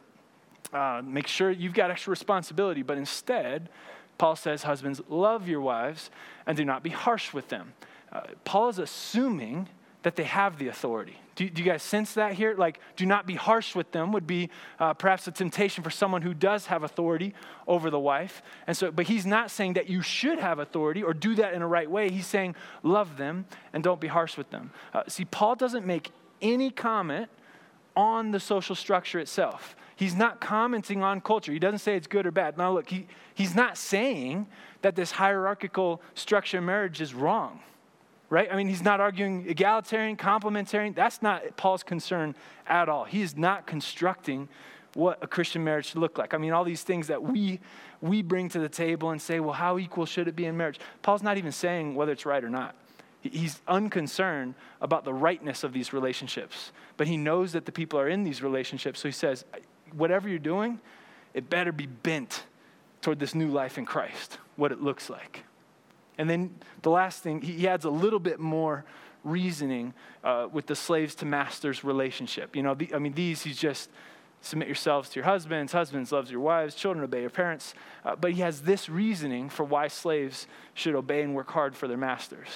uh, 0.72 1.02
make 1.04 1.28
sure 1.28 1.50
you've 1.50 1.74
got 1.74 1.90
extra 1.90 2.10
responsibility. 2.10 2.82
But 2.82 2.98
instead, 2.98 3.68
Paul 4.18 4.36
says, 4.36 4.62
Husbands, 4.62 5.00
love 5.08 5.48
your 5.48 5.60
wives 5.60 6.10
and 6.46 6.56
do 6.56 6.64
not 6.64 6.82
be 6.82 6.90
harsh 6.90 7.32
with 7.32 7.48
them. 7.48 7.72
Uh, 8.12 8.22
Paul 8.44 8.68
is 8.68 8.78
assuming 8.78 9.68
that 10.04 10.16
they 10.16 10.24
have 10.24 10.58
the 10.58 10.68
authority. 10.68 11.18
Do, 11.34 11.48
do, 11.48 11.62
you 11.62 11.68
guys 11.68 11.82
sense 11.82 12.14
that 12.14 12.34
here? 12.34 12.54
Like, 12.56 12.78
do 12.94 13.06
not 13.06 13.26
be 13.26 13.34
harsh 13.34 13.74
with 13.74 13.90
them 13.90 14.12
would 14.12 14.26
be 14.26 14.50
uh, 14.78 14.94
perhaps 14.94 15.26
a 15.26 15.32
temptation 15.32 15.82
for 15.82 15.90
someone 15.90 16.22
who 16.22 16.34
does 16.34 16.66
have 16.66 16.84
authority 16.84 17.34
over 17.66 17.90
the 17.90 17.98
wife. 17.98 18.42
And 18.66 18.76
so, 18.76 18.92
but 18.92 19.06
he's 19.06 19.26
not 19.26 19.50
saying 19.50 19.72
that 19.72 19.88
you 19.88 20.02
should 20.02 20.38
have 20.38 20.58
authority 20.58 21.02
or 21.02 21.12
do 21.14 21.34
that 21.36 21.54
in 21.54 21.62
a 21.62 21.66
right 21.66 21.90
way. 21.90 22.10
He's 22.10 22.26
saying, 22.26 22.54
love 22.82 23.16
them 23.16 23.46
and 23.72 23.82
don't 23.82 24.00
be 24.00 24.06
harsh 24.06 24.36
with 24.36 24.50
them. 24.50 24.70
Uh, 24.92 25.02
see, 25.08 25.24
Paul 25.24 25.56
doesn't 25.56 25.86
make 25.86 26.12
any 26.40 26.70
comment 26.70 27.28
on 27.96 28.30
the 28.30 28.40
social 28.40 28.76
structure 28.76 29.18
itself. 29.18 29.74
He's 29.96 30.14
not 30.14 30.40
commenting 30.40 31.02
on 31.02 31.20
culture. 31.20 31.52
He 31.52 31.58
doesn't 31.58 31.78
say 31.78 31.96
it's 31.96 32.06
good 32.06 32.26
or 32.26 32.30
bad. 32.30 32.58
Now, 32.58 32.72
look, 32.72 32.88
he, 32.88 33.06
he's 33.34 33.54
not 33.54 33.76
saying 33.78 34.46
that 34.82 34.96
this 34.96 35.12
hierarchical 35.12 36.02
structure 36.14 36.58
of 36.58 36.64
marriage 36.64 37.00
is 37.00 37.14
wrong, 37.14 37.60
right? 38.28 38.48
I 38.50 38.56
mean, 38.56 38.68
he's 38.68 38.82
not 38.82 39.00
arguing 39.00 39.46
egalitarian, 39.48 40.16
complementarian. 40.16 40.94
That's 40.94 41.22
not 41.22 41.56
Paul's 41.56 41.82
concern 41.82 42.34
at 42.66 42.88
all. 42.88 43.04
He 43.04 43.22
is 43.22 43.36
not 43.36 43.66
constructing 43.66 44.48
what 44.94 45.18
a 45.22 45.26
Christian 45.26 45.64
marriage 45.64 45.86
should 45.86 45.98
look 45.98 46.18
like. 46.18 46.34
I 46.34 46.38
mean, 46.38 46.52
all 46.52 46.64
these 46.64 46.82
things 46.82 47.06
that 47.08 47.22
we, 47.22 47.60
we 48.00 48.22
bring 48.22 48.48
to 48.50 48.58
the 48.58 48.68
table 48.68 49.10
and 49.10 49.20
say, 49.20 49.40
well, 49.40 49.52
how 49.52 49.78
equal 49.78 50.06
should 50.06 50.28
it 50.28 50.36
be 50.36 50.46
in 50.46 50.56
marriage? 50.56 50.78
Paul's 51.02 51.22
not 51.22 51.36
even 51.36 51.52
saying 51.52 51.94
whether 51.94 52.12
it's 52.12 52.26
right 52.26 52.42
or 52.42 52.50
not. 52.50 52.76
He's 53.20 53.62
unconcerned 53.66 54.54
about 54.82 55.04
the 55.04 55.14
rightness 55.14 55.64
of 55.64 55.72
these 55.72 55.92
relationships, 55.94 56.72
but 56.98 57.06
he 57.06 57.16
knows 57.16 57.52
that 57.52 57.64
the 57.64 57.72
people 57.72 57.98
are 57.98 58.08
in 58.08 58.22
these 58.22 58.42
relationships. 58.42 59.00
So 59.00 59.08
he 59.08 59.12
says, 59.12 59.44
whatever 59.96 60.28
you're 60.28 60.38
doing, 60.38 60.80
it 61.32 61.50
better 61.50 61.72
be 61.72 61.86
bent 61.86 62.44
toward 63.02 63.18
this 63.18 63.34
new 63.34 63.48
life 63.48 63.76
in 63.76 63.84
Christ, 63.84 64.38
what 64.56 64.72
it 64.72 64.80
looks 64.80 65.10
like. 65.10 65.44
And 66.16 66.30
then 66.30 66.54
the 66.82 66.90
last 66.90 67.22
thing, 67.22 67.42
he 67.42 67.66
adds 67.66 67.84
a 67.84 67.90
little 67.90 68.20
bit 68.20 68.38
more 68.38 68.84
reasoning 69.24 69.94
uh, 70.22 70.48
with 70.52 70.66
the 70.66 70.76
slaves 70.76 71.14
to 71.16 71.26
masters 71.26 71.82
relationship. 71.82 72.54
You 72.54 72.62
know, 72.62 72.74
the, 72.74 72.94
I 72.94 72.98
mean, 72.98 73.14
these, 73.14 73.42
he's 73.42 73.58
just 73.58 73.90
submit 74.40 74.68
yourselves 74.68 75.08
to 75.08 75.16
your 75.16 75.24
husbands, 75.24 75.72
husbands 75.72 76.12
loves 76.12 76.30
your 76.30 76.40
wives, 76.40 76.74
children 76.74 77.02
obey 77.02 77.22
your 77.22 77.30
parents. 77.30 77.74
Uh, 78.04 78.14
but 78.14 78.32
he 78.32 78.42
has 78.42 78.62
this 78.62 78.88
reasoning 78.88 79.48
for 79.48 79.64
why 79.64 79.88
slaves 79.88 80.46
should 80.74 80.94
obey 80.94 81.22
and 81.22 81.34
work 81.34 81.50
hard 81.50 81.74
for 81.74 81.88
their 81.88 81.96
masters. 81.96 82.48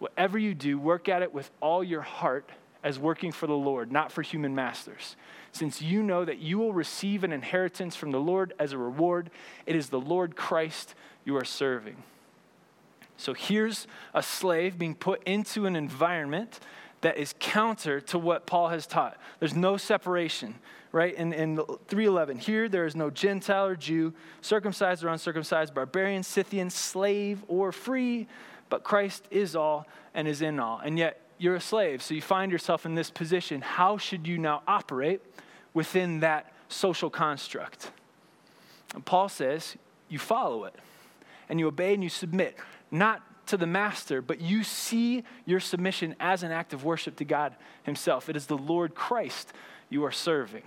Whatever 0.00 0.38
you 0.38 0.54
do, 0.54 0.78
work 0.78 1.08
at 1.08 1.22
it 1.22 1.32
with 1.32 1.50
all 1.60 1.82
your 1.82 2.02
heart 2.02 2.50
as 2.84 2.98
working 2.98 3.32
for 3.32 3.46
the 3.46 3.54
Lord, 3.54 3.90
not 3.90 4.12
for 4.12 4.22
human 4.22 4.54
masters 4.54 5.16
since 5.52 5.82
you 5.82 6.02
know 6.02 6.24
that 6.24 6.38
you 6.38 6.58
will 6.58 6.72
receive 6.72 7.24
an 7.24 7.32
inheritance 7.32 7.96
from 7.96 8.10
the 8.10 8.20
Lord 8.20 8.52
as 8.58 8.72
a 8.72 8.78
reward. 8.78 9.30
It 9.66 9.76
is 9.76 9.88
the 9.88 10.00
Lord 10.00 10.36
Christ 10.36 10.94
you 11.24 11.36
are 11.36 11.44
serving. 11.44 12.02
So 13.16 13.34
here's 13.34 13.86
a 14.14 14.22
slave 14.22 14.78
being 14.78 14.94
put 14.94 15.22
into 15.24 15.66
an 15.66 15.74
environment 15.74 16.60
that 17.00 17.16
is 17.16 17.34
counter 17.38 18.00
to 18.00 18.18
what 18.18 18.46
Paul 18.46 18.68
has 18.68 18.86
taught. 18.86 19.16
There's 19.38 19.54
no 19.54 19.76
separation, 19.76 20.54
right? 20.92 21.14
In, 21.14 21.32
in 21.32 21.56
311, 21.56 22.38
here 22.38 22.68
there 22.68 22.86
is 22.86 22.96
no 22.96 23.10
Gentile 23.10 23.66
or 23.66 23.76
Jew, 23.76 24.14
circumcised 24.40 25.04
or 25.04 25.08
uncircumcised, 25.08 25.74
barbarian, 25.74 26.22
Scythian, 26.22 26.70
slave 26.70 27.44
or 27.48 27.72
free, 27.72 28.26
but 28.68 28.84
Christ 28.84 29.26
is 29.30 29.54
all 29.56 29.86
and 30.14 30.26
is 30.26 30.42
in 30.42 30.58
all. 30.60 30.78
And 30.78 30.98
yet 30.98 31.20
you're 31.38 31.56
a 31.56 31.60
slave, 31.60 32.02
so 32.02 32.14
you 32.14 32.22
find 32.22 32.52
yourself 32.52 32.84
in 32.84 32.94
this 32.94 33.10
position. 33.10 33.60
How 33.60 33.96
should 33.96 34.26
you 34.26 34.38
now 34.38 34.62
operate 34.66 35.20
within 35.74 36.20
that 36.20 36.52
social 36.68 37.10
construct? 37.10 37.90
And 38.94 39.04
Paul 39.04 39.28
says 39.28 39.76
you 40.08 40.18
follow 40.18 40.64
it 40.64 40.74
and 41.48 41.58
you 41.58 41.68
obey 41.68 41.94
and 41.94 42.02
you 42.02 42.10
submit, 42.10 42.56
not 42.90 43.22
to 43.46 43.56
the 43.56 43.66
master, 43.66 44.20
but 44.20 44.40
you 44.40 44.62
see 44.62 45.24
your 45.46 45.60
submission 45.60 46.14
as 46.20 46.42
an 46.42 46.52
act 46.52 46.72
of 46.72 46.84
worship 46.84 47.16
to 47.16 47.24
God 47.24 47.56
Himself. 47.82 48.28
It 48.28 48.36
is 48.36 48.46
the 48.46 48.58
Lord 48.58 48.94
Christ 48.94 49.52
you 49.88 50.04
are 50.04 50.12
serving. 50.12 50.64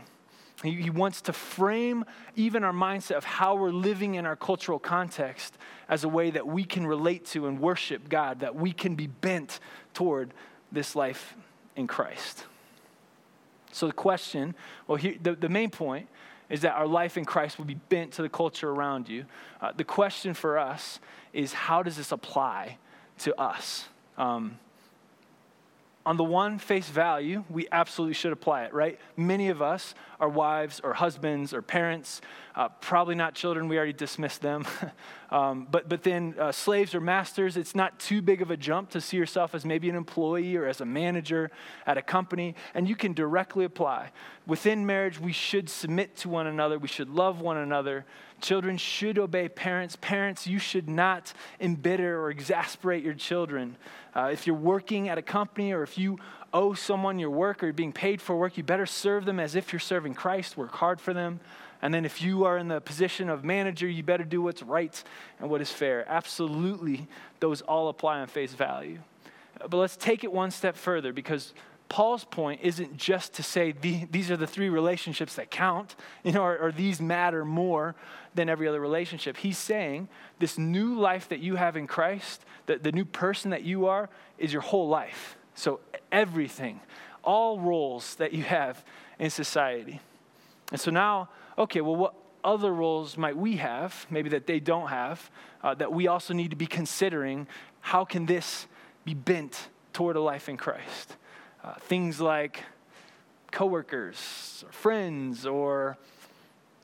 He, 0.63 0.91
wants 0.91 1.21
to 1.21 1.33
frame 1.33 2.05
even 2.35 2.63
our 2.63 2.73
mindset 2.73 3.15
of 3.15 3.23
how 3.23 3.55
we're 3.55 3.71
living 3.71 4.13
in 4.13 4.27
our 4.27 4.35
cultural 4.35 4.77
context 4.77 5.57
as 5.89 6.03
a 6.03 6.09
way 6.09 6.29
that 6.29 6.45
we 6.45 6.63
can 6.63 6.85
relate 6.85 7.25
to 7.27 7.47
and 7.47 7.59
worship 7.59 8.09
God, 8.09 8.41
that 8.41 8.55
we 8.55 8.71
can 8.71 8.93
be 8.93 9.07
bent 9.07 9.59
toward 9.95 10.33
this 10.71 10.95
life 10.95 11.35
in 11.75 11.87
Christ. 11.87 12.45
So, 13.71 13.87
the 13.87 13.93
question, 13.93 14.55
well, 14.87 14.97
here, 14.97 15.15
the, 15.21 15.35
the 15.35 15.49
main 15.49 15.69
point 15.69 16.07
is 16.49 16.61
that 16.61 16.73
our 16.73 16.87
life 16.87 17.17
in 17.17 17.23
Christ 17.23 17.57
will 17.57 17.65
be 17.65 17.75
bent 17.75 18.11
to 18.13 18.21
the 18.21 18.29
culture 18.29 18.69
around 18.69 19.07
you. 19.07 19.25
Uh, 19.61 19.71
the 19.75 19.85
question 19.85 20.33
for 20.33 20.59
us 20.59 20.99
is 21.31 21.53
how 21.53 21.81
does 21.81 21.95
this 21.95 22.11
apply 22.11 22.77
to 23.19 23.39
us? 23.39 23.87
Um, 24.17 24.59
on 26.05 26.17
the 26.17 26.23
one 26.23 26.57
face 26.57 26.89
value, 26.89 27.43
we 27.49 27.67
absolutely 27.71 28.13
should 28.13 28.31
apply 28.31 28.63
it, 28.63 28.73
right? 28.73 28.99
Many 29.15 29.49
of 29.49 29.61
us 29.61 29.93
are 30.19 30.29
wives 30.29 30.79
or 30.83 30.93
husbands 30.93 31.53
or 31.53 31.61
parents, 31.61 32.21
uh, 32.55 32.69
probably 32.79 33.15
not 33.15 33.35
children, 33.35 33.67
we 33.67 33.77
already 33.77 33.93
dismissed 33.93 34.41
them. 34.41 34.65
um, 35.31 35.67
but, 35.69 35.87
but 35.89 36.03
then 36.03 36.35
uh, 36.39 36.51
slaves 36.51 36.95
or 36.95 37.01
masters, 37.01 37.55
it's 37.55 37.75
not 37.75 37.99
too 37.99 38.21
big 38.21 38.41
of 38.41 38.51
a 38.51 38.57
jump 38.57 38.89
to 38.91 39.01
see 39.01 39.17
yourself 39.17 39.53
as 39.53 39.63
maybe 39.63 39.89
an 39.89 39.95
employee 39.95 40.55
or 40.55 40.65
as 40.65 40.81
a 40.81 40.85
manager 40.85 41.51
at 41.85 41.97
a 41.97 42.01
company, 42.01 42.55
and 42.73 42.89
you 42.89 42.95
can 42.95 43.13
directly 43.13 43.65
apply. 43.65 44.11
Within 44.47 44.85
marriage, 44.85 45.19
we 45.19 45.31
should 45.31 45.69
submit 45.69 46.15
to 46.17 46.29
one 46.29 46.47
another, 46.47 46.79
we 46.79 46.87
should 46.87 47.09
love 47.09 47.41
one 47.41 47.57
another. 47.57 48.05
Children 48.41 48.77
should 48.77 49.17
obey 49.19 49.47
parents. 49.49 49.97
Parents, 50.01 50.47
you 50.47 50.59
should 50.59 50.89
not 50.89 51.33
embitter 51.59 52.19
or 52.19 52.29
exasperate 52.29 53.03
your 53.03 53.13
children. 53.13 53.77
Uh, 54.15 54.29
if 54.33 54.47
you're 54.47 54.55
working 54.55 55.09
at 55.09 55.17
a 55.17 55.21
company 55.21 55.71
or 55.71 55.83
if 55.83 55.97
you 55.97 56.17
owe 56.53 56.73
someone 56.73 57.19
your 57.19 57.29
work 57.29 57.61
or 57.61 57.67
you're 57.67 57.73
being 57.73 57.93
paid 57.93 58.21
for 58.21 58.35
work, 58.35 58.57
you 58.57 58.63
better 58.63 58.85
serve 58.85 59.25
them 59.25 59.39
as 59.39 59.55
if 59.55 59.71
you're 59.71 59.79
serving 59.79 60.15
Christ. 60.15 60.57
Work 60.57 60.73
hard 60.73 60.99
for 60.99 61.13
them. 61.13 61.39
And 61.81 61.93
then 61.93 62.05
if 62.05 62.21
you 62.21 62.45
are 62.45 62.57
in 62.57 62.67
the 62.67 62.81
position 62.81 63.29
of 63.29 63.43
manager, 63.43 63.87
you 63.87 64.03
better 64.03 64.23
do 64.23 64.41
what's 64.41 64.61
right 64.61 65.03
and 65.39 65.49
what 65.49 65.61
is 65.61 65.71
fair. 65.71 66.05
Absolutely, 66.07 67.07
those 67.39 67.61
all 67.61 67.89
apply 67.89 68.19
on 68.19 68.27
face 68.27 68.53
value. 68.53 68.99
But 69.59 69.77
let's 69.77 69.97
take 69.97 70.23
it 70.23 70.31
one 70.31 70.51
step 70.51 70.75
further 70.75 71.13
because 71.13 71.53
Paul's 71.91 72.23
point 72.23 72.61
isn't 72.63 72.95
just 72.95 73.33
to 73.33 73.43
say 73.43 73.73
the, 73.73 74.05
these 74.09 74.31
are 74.31 74.37
the 74.37 74.47
three 74.47 74.69
relationships 74.69 75.35
that 75.35 75.51
count, 75.51 75.97
you 76.23 76.31
know, 76.31 76.41
or, 76.41 76.57
or 76.57 76.71
these 76.71 77.01
matter 77.01 77.43
more 77.43 77.95
than 78.33 78.47
every 78.47 78.65
other 78.65 78.79
relationship. 78.79 79.35
He's 79.35 79.57
saying 79.57 80.07
this 80.39 80.57
new 80.57 80.97
life 80.97 81.27
that 81.27 81.39
you 81.41 81.57
have 81.57 81.75
in 81.75 81.87
Christ, 81.87 82.45
the, 82.65 82.77
the 82.77 82.93
new 82.93 83.03
person 83.03 83.51
that 83.51 83.63
you 83.63 83.87
are, 83.87 84.09
is 84.37 84.53
your 84.53 84.61
whole 84.61 84.87
life. 84.87 85.35
So 85.53 85.81
everything, 86.13 86.79
all 87.25 87.59
roles 87.59 88.15
that 88.15 88.31
you 88.31 88.43
have 88.43 88.85
in 89.19 89.29
society. 89.29 89.99
And 90.71 90.79
so 90.79 90.91
now, 90.91 91.27
okay, 91.57 91.81
well, 91.81 91.97
what 91.97 92.13
other 92.41 92.73
roles 92.73 93.17
might 93.17 93.35
we 93.35 93.57
have, 93.57 94.07
maybe 94.09 94.29
that 94.29 94.47
they 94.47 94.61
don't 94.61 94.87
have, 94.87 95.29
uh, 95.61 95.73
that 95.73 95.91
we 95.91 96.07
also 96.07 96.33
need 96.33 96.51
to 96.51 96.55
be 96.55 96.67
considering? 96.67 97.47
How 97.81 98.05
can 98.05 98.27
this 98.27 98.67
be 99.03 99.13
bent 99.13 99.67
toward 99.91 100.15
a 100.15 100.21
life 100.21 100.47
in 100.47 100.55
Christ? 100.55 101.17
Uh, 101.63 101.75
things 101.81 102.19
like 102.19 102.63
coworkers, 103.51 104.63
or 104.65 104.71
friends, 104.71 105.45
or 105.45 105.97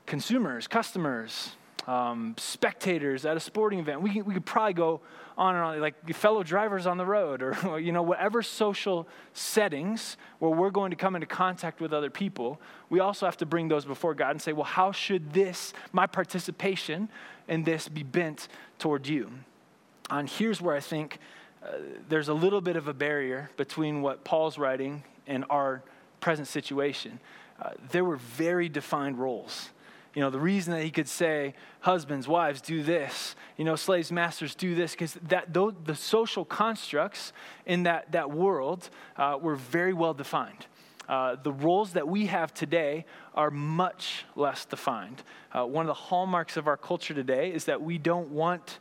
consumers, 0.06 0.68
customers, 0.68 1.56
um, 1.88 2.36
spectators 2.38 3.26
at 3.26 3.38
a 3.38 3.40
sporting 3.40 3.80
event. 3.80 4.02
We, 4.02 4.22
we 4.22 4.34
could 4.34 4.46
probably 4.46 4.74
go 4.74 5.02
on 5.38 5.56
and 5.56 5.64
on, 5.64 5.80
like 5.80 6.14
fellow 6.14 6.44
drivers 6.44 6.86
on 6.86 6.98
the 6.98 7.06
road, 7.06 7.42
or 7.42 7.80
you 7.80 7.92
know, 7.92 8.04
whatever 8.04 8.44
social 8.44 9.08
settings 9.34 10.18
where 10.40 10.52
we're 10.52 10.70
going 10.70 10.92
to 10.92 10.96
come 10.96 11.16
into 11.16 11.28
contact 11.28 11.80
with 11.80 11.94
other 11.94 12.10
people. 12.10 12.60
We 12.90 13.00
also 13.00 13.26
have 13.26 13.38
to 13.38 13.46
bring 13.46 13.68
those 13.68 13.86
before 13.86 14.14
God 14.14 14.32
and 14.32 14.42
say, 14.42 14.54
well, 14.54 14.64
how 14.64 14.92
should 14.92 15.34
this, 15.34 15.74
my 15.92 16.08
participation 16.08 17.10
in 17.48 17.64
this, 17.64 17.88
be 17.88 18.04
bent 18.04 18.48
toward 18.80 19.08
you? 19.08 19.32
And 20.10 20.30
here's 20.30 20.62
where 20.62 20.76
I 20.76 20.80
think 20.82 21.20
uh, 21.64 21.78
there's 22.10 22.30
a 22.30 22.34
little 22.34 22.62
bit 22.62 22.76
of 22.76 22.88
a 22.88 22.94
barrier 22.94 23.50
between 23.58 24.02
what 24.02 24.24
Paul's 24.24 24.58
writing 24.58 25.04
and 25.26 25.46
our 25.50 25.84
present 26.20 26.48
situation. 26.48 27.20
Uh, 27.62 27.72
there 27.92 28.06
were 28.06 28.18
very 28.18 28.70
defined 28.70 29.20
roles 29.20 29.70
you 30.18 30.22
know, 30.22 30.32
the 30.32 30.40
reason 30.40 30.74
that 30.74 30.84
he 30.84 30.90
could 30.90 31.08
say, 31.08 31.54
husbands, 31.82 32.28
wives, 32.28 32.60
do 32.60 32.82
this, 32.82 33.36
you 33.56 33.64
know, 33.64 33.76
slaves, 33.76 34.12
masters, 34.12 34.56
do 34.56 34.74
this, 34.74 34.94
because 34.94 35.14
that 35.28 35.54
the 35.54 35.94
social 35.94 36.44
constructs 36.44 37.34
in 37.68 37.84
that, 37.84 38.12
that 38.14 38.32
world 38.32 38.90
uh, 39.18 39.38
were 39.40 39.56
very 39.56 39.94
well 39.94 40.16
defined. 40.16 40.66
Uh, 41.08 41.36
the 41.36 41.52
roles 41.52 41.94
that 41.94 42.08
we 42.08 42.26
have 42.26 42.52
today 42.52 43.06
are 43.36 43.52
much 43.52 44.26
less 44.36 44.66
defined. 44.66 45.22
Uh, 45.54 45.64
one 45.68 45.86
of 45.86 45.88
the 45.88 45.94
hallmarks 45.94 46.58
of 46.58 46.66
our 46.66 46.78
culture 46.78 47.14
today 47.14 47.54
is 47.54 47.66
that 47.66 47.84
we 47.84 48.00
don't 48.00 48.30
want 48.30 48.80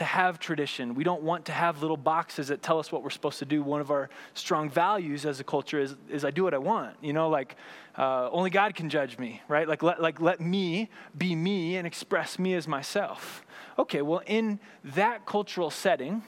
to 0.00 0.04
have 0.04 0.38
tradition. 0.38 0.94
We 0.94 1.04
don't 1.04 1.22
want 1.22 1.44
to 1.44 1.52
have 1.52 1.82
little 1.82 1.98
boxes 1.98 2.48
that 2.48 2.62
tell 2.62 2.78
us 2.78 2.90
what 2.90 3.02
we're 3.02 3.10
supposed 3.10 3.38
to 3.40 3.44
do. 3.44 3.62
One 3.62 3.82
of 3.82 3.90
our 3.90 4.08
strong 4.32 4.70
values 4.70 5.26
as 5.26 5.40
a 5.40 5.44
culture 5.44 5.78
is, 5.78 5.94
is 6.08 6.24
I 6.24 6.30
do 6.30 6.42
what 6.42 6.54
I 6.54 6.58
want. 6.58 6.96
You 7.02 7.12
know, 7.12 7.28
like 7.28 7.54
uh, 7.98 8.30
only 8.30 8.48
God 8.48 8.74
can 8.74 8.88
judge 8.88 9.18
me, 9.18 9.42
right? 9.46 9.68
Like 9.68 9.82
let, 9.82 10.00
like 10.00 10.18
let 10.18 10.40
me 10.40 10.88
be 11.18 11.36
me 11.36 11.76
and 11.76 11.86
express 11.86 12.38
me 12.38 12.54
as 12.54 12.66
myself. 12.66 13.44
Okay, 13.78 14.00
well, 14.00 14.22
in 14.24 14.58
that 14.82 15.26
cultural 15.26 15.68
setting 15.68 16.22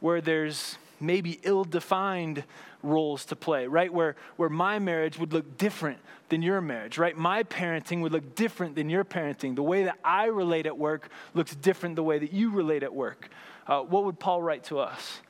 where 0.00 0.20
there's 0.20 0.76
maybe 1.00 1.40
ill 1.42 1.64
defined 1.64 2.44
roles 2.82 3.24
to 3.26 3.36
play, 3.36 3.66
right? 3.66 3.92
Where, 3.92 4.16
where 4.36 4.48
my 4.48 4.78
marriage 4.78 5.18
would 5.18 5.32
look 5.32 5.58
different 5.58 5.98
than 6.28 6.42
your 6.42 6.60
marriage, 6.60 6.98
right? 6.98 7.16
My 7.16 7.42
parenting 7.42 8.02
would 8.02 8.12
look 8.12 8.34
different 8.34 8.74
than 8.74 8.90
your 8.90 9.04
parenting. 9.04 9.54
The 9.54 9.62
way 9.62 9.84
that 9.84 9.98
I 10.04 10.26
relate 10.26 10.66
at 10.66 10.78
work 10.78 11.08
looks 11.32 11.54
different 11.54 11.96
the 11.96 12.02
way 12.02 12.18
that 12.18 12.32
you 12.32 12.50
relate 12.50 12.82
at 12.82 12.94
work. 12.94 13.28
Uh, 13.66 13.80
what 13.80 14.04
would 14.04 14.18
Paul 14.18 14.42
write 14.42 14.64
to 14.64 14.78
us 14.78 15.20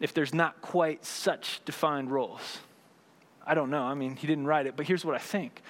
if 0.00 0.14
there's 0.14 0.32
not 0.32 0.60
quite 0.60 1.04
such 1.04 1.60
defined 1.64 2.10
roles? 2.10 2.58
I 3.46 3.54
don't 3.54 3.70
know. 3.70 3.82
I 3.82 3.94
mean, 3.94 4.16
he 4.16 4.26
didn't 4.26 4.46
write 4.46 4.66
it, 4.66 4.76
but 4.76 4.86
here's 4.86 5.04
what 5.04 5.14
I 5.14 5.18
think. 5.18 5.62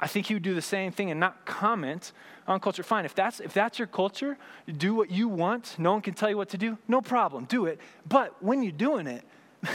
I 0.00 0.06
think 0.06 0.26
he 0.26 0.34
would 0.34 0.42
do 0.42 0.54
the 0.54 0.62
same 0.62 0.92
thing 0.92 1.10
and 1.10 1.20
not 1.20 1.46
comment 1.46 2.12
on 2.46 2.60
culture. 2.60 2.82
Fine, 2.82 3.04
if 3.04 3.14
that's, 3.14 3.40
if 3.40 3.54
that's 3.54 3.78
your 3.78 3.88
culture, 3.88 4.36
do 4.76 4.94
what 4.94 5.10
you 5.10 5.28
want. 5.28 5.76
No 5.78 5.92
one 5.92 6.02
can 6.02 6.14
tell 6.14 6.28
you 6.28 6.36
what 6.36 6.48
to 6.50 6.58
do. 6.58 6.78
No 6.88 7.00
problem, 7.00 7.44
do 7.44 7.66
it. 7.66 7.80
But 8.08 8.42
when 8.42 8.62
you're 8.62 8.72
doing 8.72 9.06
it, 9.06 9.24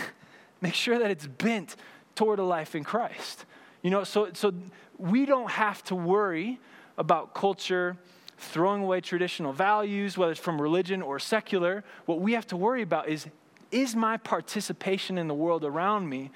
make 0.61 0.73
sure 0.73 0.99
that 0.99 1.09
it's 1.09 1.25
bent 1.25 1.75
toward 2.15 2.39
a 2.39 2.43
life 2.43 2.75
in 2.75 2.83
Christ. 2.83 3.45
You 3.81 3.89
know, 3.89 4.03
so, 4.03 4.29
so 4.33 4.53
we 4.97 5.25
don't 5.25 5.49
have 5.49 5.83
to 5.85 5.95
worry 5.95 6.59
about 6.97 7.33
culture 7.33 7.97
throwing 8.37 8.83
away 8.83 9.01
traditional 9.01 9.53
values, 9.53 10.17
whether 10.17 10.31
it's 10.31 10.41
from 10.41 10.61
religion 10.61 11.01
or 11.01 11.19
secular. 11.19 11.83
What 12.05 12.19
we 12.21 12.33
have 12.33 12.47
to 12.47 12.57
worry 12.57 12.81
about 12.81 13.09
is 13.09 13.27
is 13.71 13.95
my 13.95 14.17
participation 14.17 15.17
in 15.17 15.27
the 15.27 15.33
world 15.33 15.63
around 15.63 16.09
me 16.09 16.31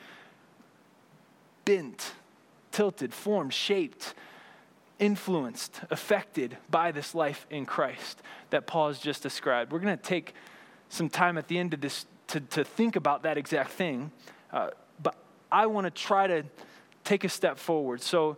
bent, 1.65 2.13
tilted, 2.73 3.13
formed, 3.13 3.53
shaped, 3.53 4.13
influenced, 4.99 5.79
affected 5.89 6.57
by 6.69 6.91
this 6.91 7.15
life 7.15 7.47
in 7.49 7.65
Christ 7.65 8.21
that 8.49 8.67
Paul 8.67 8.89
has 8.89 8.99
just 8.99 9.23
described? 9.23 9.71
We're 9.71 9.79
going 9.79 9.97
to 9.97 10.03
take 10.03 10.35
some 10.89 11.07
time 11.07 11.37
at 11.37 11.47
the 11.47 11.57
end 11.57 11.73
of 11.73 11.79
this 11.79 12.05
to, 12.27 12.41
to 12.41 12.65
think 12.65 12.97
about 12.97 13.23
that 13.23 13.37
exact 13.37 13.71
thing. 13.71 14.11
Uh, 14.51 14.71
but 15.01 15.15
I 15.51 15.67
want 15.67 15.85
to 15.85 15.91
try 15.91 16.27
to 16.27 16.43
take 17.03 17.23
a 17.23 17.29
step 17.29 17.57
forward. 17.57 18.01
So, 18.01 18.37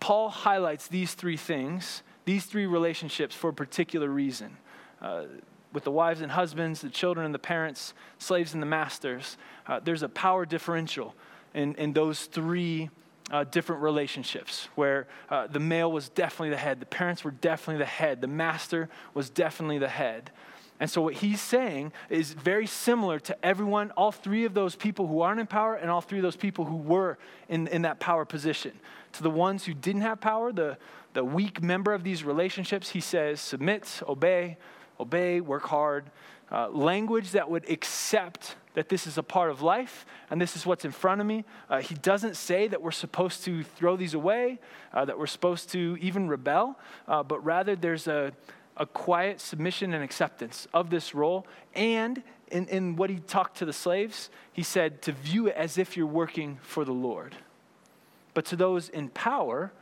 Paul 0.00 0.30
highlights 0.30 0.88
these 0.88 1.14
three 1.14 1.36
things, 1.36 2.02
these 2.24 2.44
three 2.44 2.66
relationships 2.66 3.36
for 3.36 3.50
a 3.50 3.52
particular 3.52 4.08
reason. 4.08 4.56
Uh, 5.00 5.24
with 5.72 5.84
the 5.84 5.92
wives 5.92 6.20
and 6.20 6.32
husbands, 6.32 6.80
the 6.80 6.90
children 6.90 7.24
and 7.24 7.34
the 7.34 7.38
parents, 7.38 7.94
slaves 8.18 8.52
and 8.52 8.60
the 8.62 8.66
masters, 8.66 9.36
uh, 9.68 9.78
there's 9.78 10.02
a 10.02 10.08
power 10.08 10.44
differential 10.44 11.14
in, 11.54 11.74
in 11.76 11.92
those 11.92 12.24
three 12.26 12.90
uh, 13.32 13.44
different 13.44 13.82
relationships 13.82 14.68
where 14.74 15.08
uh, 15.30 15.46
the 15.46 15.58
male 15.58 15.90
was 15.90 16.10
definitely 16.10 16.50
the 16.50 16.56
head, 16.56 16.78
the 16.78 16.86
parents 16.86 17.24
were 17.24 17.30
definitely 17.30 17.78
the 17.78 17.86
head, 17.86 18.20
the 18.20 18.26
master 18.26 18.88
was 19.14 19.30
definitely 19.30 19.78
the 19.78 19.88
head. 19.88 20.30
And 20.78 20.90
so, 20.90 21.00
what 21.00 21.14
he's 21.14 21.40
saying 21.40 21.92
is 22.10 22.32
very 22.32 22.66
similar 22.66 23.20
to 23.20 23.44
everyone, 23.44 23.92
all 23.92 24.10
three 24.10 24.44
of 24.44 24.52
those 24.52 24.74
people 24.74 25.06
who 25.06 25.20
aren't 25.20 25.38
in 25.38 25.46
power, 25.46 25.76
and 25.76 25.90
all 25.90 26.00
three 26.00 26.18
of 26.18 26.22
those 26.22 26.36
people 26.36 26.64
who 26.64 26.76
were 26.76 27.18
in, 27.48 27.68
in 27.68 27.82
that 27.82 28.00
power 28.00 28.24
position. 28.24 28.72
To 29.12 29.22
the 29.22 29.30
ones 29.30 29.64
who 29.64 29.74
didn't 29.74 30.02
have 30.02 30.20
power, 30.20 30.52
the, 30.52 30.76
the 31.12 31.24
weak 31.24 31.62
member 31.62 31.94
of 31.94 32.02
these 32.02 32.24
relationships, 32.24 32.90
he 32.90 33.00
says, 33.00 33.40
submit, 33.40 34.02
obey, 34.08 34.56
obey, 34.98 35.40
work 35.40 35.64
hard. 35.64 36.10
Uh, 36.52 36.68
language 36.68 37.30
that 37.30 37.50
would 37.50 37.68
accept 37.70 38.56
that 38.74 38.88
this 38.88 39.06
is 39.06 39.16
a 39.16 39.22
part 39.22 39.50
of 39.50 39.62
life 39.62 40.04
and 40.30 40.40
this 40.40 40.54
is 40.54 40.66
what's 40.66 40.84
in 40.84 40.92
front 40.92 41.20
of 41.20 41.26
me. 41.26 41.44
Uh, 41.70 41.80
he 41.80 41.94
doesn't 41.94 42.36
say 42.36 42.68
that 42.68 42.82
we're 42.82 42.90
supposed 42.90 43.42
to 43.44 43.62
throw 43.62 43.96
these 43.96 44.12
away, 44.12 44.58
uh, 44.92 45.04
that 45.04 45.18
we're 45.18 45.26
supposed 45.26 45.70
to 45.70 45.96
even 46.00 46.28
rebel, 46.28 46.78
uh, 47.08 47.22
but 47.22 47.42
rather 47.44 47.74
there's 47.74 48.06
a 48.06 48.32
a 48.76 48.86
quiet 48.86 49.40
submission 49.40 49.92
and 49.92 50.02
acceptance 50.02 50.66
of 50.72 50.90
this 50.90 51.14
role. 51.14 51.46
And 51.74 52.22
in, 52.50 52.66
in 52.68 52.96
what 52.96 53.10
he 53.10 53.18
talked 53.18 53.58
to 53.58 53.64
the 53.64 53.72
slaves, 53.72 54.30
he 54.52 54.62
said 54.62 55.02
to 55.02 55.12
view 55.12 55.46
it 55.48 55.54
as 55.56 55.78
if 55.78 55.96
you're 55.96 56.06
working 56.06 56.58
for 56.62 56.84
the 56.84 56.92
Lord. 56.92 57.36
But 58.34 58.44
to 58.46 58.56
those 58.56 58.88
in 58.88 59.10
power, 59.10 59.72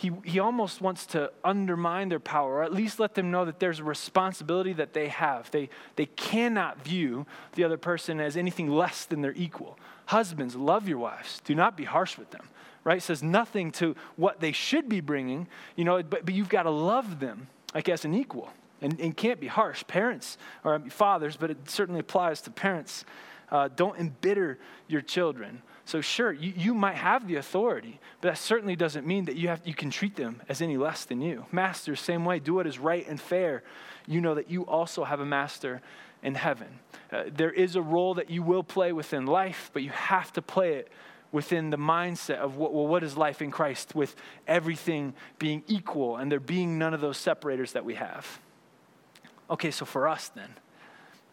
he, 0.00 0.10
he 0.24 0.38
almost 0.38 0.80
wants 0.80 1.04
to 1.06 1.30
undermine 1.44 2.08
their 2.08 2.20
power, 2.20 2.54
or 2.54 2.62
at 2.62 2.72
least 2.72 2.98
let 2.98 3.14
them 3.14 3.30
know 3.30 3.44
that 3.44 3.60
there's 3.60 3.80
a 3.80 3.84
responsibility 3.84 4.72
that 4.72 4.94
they 4.94 5.08
have. 5.08 5.50
They, 5.50 5.68
they 5.96 6.06
cannot 6.06 6.82
view 6.82 7.26
the 7.52 7.64
other 7.64 7.76
person 7.76 8.18
as 8.18 8.34
anything 8.34 8.70
less 8.70 9.04
than 9.04 9.20
their 9.20 9.34
equal. 9.34 9.78
Husbands, 10.06 10.56
love 10.56 10.88
your 10.88 10.96
wives. 10.96 11.42
Do 11.44 11.54
not 11.54 11.76
be 11.76 11.84
harsh 11.84 12.16
with 12.16 12.30
them, 12.30 12.48
right? 12.82 13.02
Says 13.02 13.22
nothing 13.22 13.72
to 13.72 13.94
what 14.16 14.40
they 14.40 14.52
should 14.52 14.88
be 14.88 15.02
bringing, 15.02 15.48
you 15.76 15.84
know, 15.84 16.02
but, 16.02 16.24
but 16.24 16.32
you've 16.32 16.48
got 16.48 16.62
to 16.62 16.70
love 16.70 17.20
them 17.20 17.48
like 17.74 17.90
as 17.90 18.06
an 18.06 18.14
equal 18.14 18.50
and, 18.80 18.98
and 19.00 19.14
can't 19.14 19.38
be 19.38 19.48
harsh. 19.48 19.84
Parents, 19.86 20.38
or 20.64 20.80
fathers, 20.88 21.36
but 21.36 21.50
it 21.50 21.68
certainly 21.68 22.00
applies 22.00 22.40
to 22.40 22.50
parents. 22.50 23.04
Uh, 23.50 23.68
don't 23.76 23.98
embitter 23.98 24.58
your 24.88 25.02
children. 25.02 25.60
So, 25.90 26.00
sure, 26.00 26.30
you, 26.30 26.52
you 26.56 26.72
might 26.72 26.94
have 26.94 27.26
the 27.26 27.34
authority, 27.34 27.98
but 28.20 28.28
that 28.28 28.38
certainly 28.38 28.76
doesn't 28.76 29.04
mean 29.04 29.24
that 29.24 29.34
you, 29.34 29.48
have, 29.48 29.60
you 29.64 29.74
can 29.74 29.90
treat 29.90 30.14
them 30.14 30.40
as 30.48 30.62
any 30.62 30.76
less 30.76 31.04
than 31.04 31.20
you. 31.20 31.46
Master, 31.50 31.96
same 31.96 32.24
way, 32.24 32.38
do 32.38 32.54
what 32.54 32.68
is 32.68 32.78
right 32.78 33.04
and 33.08 33.20
fair. 33.20 33.64
You 34.06 34.20
know 34.20 34.36
that 34.36 34.48
you 34.48 34.64
also 34.66 35.02
have 35.02 35.18
a 35.18 35.26
master 35.26 35.82
in 36.22 36.36
heaven. 36.36 36.68
Uh, 37.10 37.24
there 37.26 37.50
is 37.50 37.74
a 37.74 37.82
role 37.82 38.14
that 38.14 38.30
you 38.30 38.40
will 38.40 38.62
play 38.62 38.92
within 38.92 39.26
life, 39.26 39.72
but 39.72 39.82
you 39.82 39.90
have 39.90 40.32
to 40.34 40.42
play 40.42 40.74
it 40.74 40.92
within 41.32 41.70
the 41.70 41.76
mindset 41.76 42.36
of 42.36 42.56
what, 42.56 42.72
well, 42.72 42.86
what 42.86 43.02
is 43.02 43.16
life 43.16 43.42
in 43.42 43.50
Christ 43.50 43.92
with 43.92 44.14
everything 44.46 45.12
being 45.40 45.64
equal 45.66 46.18
and 46.18 46.30
there 46.30 46.38
being 46.38 46.78
none 46.78 46.94
of 46.94 47.00
those 47.00 47.18
separators 47.18 47.72
that 47.72 47.84
we 47.84 47.96
have. 47.96 48.38
Okay, 49.50 49.72
so 49.72 49.84
for 49.84 50.06
us 50.06 50.28
then, 50.28 50.50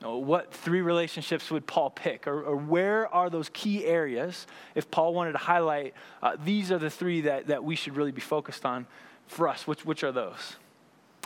what 0.02 0.54
three 0.54 0.82
relationships 0.82 1.50
would 1.50 1.66
Paul 1.66 1.90
pick? 1.90 2.28
Or, 2.28 2.42
or 2.42 2.56
where 2.56 3.12
are 3.14 3.30
those 3.30 3.50
key 3.52 3.86
areas 3.86 4.46
if 4.76 4.92
Paul 4.92 5.14
wanted 5.14 5.32
to 5.32 5.40
highlight 5.40 5.94
uh, 6.22 6.38
these 6.44 6.72
are 6.72 6.78
the 6.78 6.90
three 6.90 7.22
that, 7.22 7.48
that 7.48 7.64
we 7.64 7.76
should 7.76 7.96
really 7.96 8.12
be 8.12 8.22
focused 8.22 8.66
on 8.66 8.86
for 9.28 9.48
us? 9.48 9.66
Which, 9.66 9.86
which 9.86 10.04
are 10.04 10.12
those? 10.12 10.58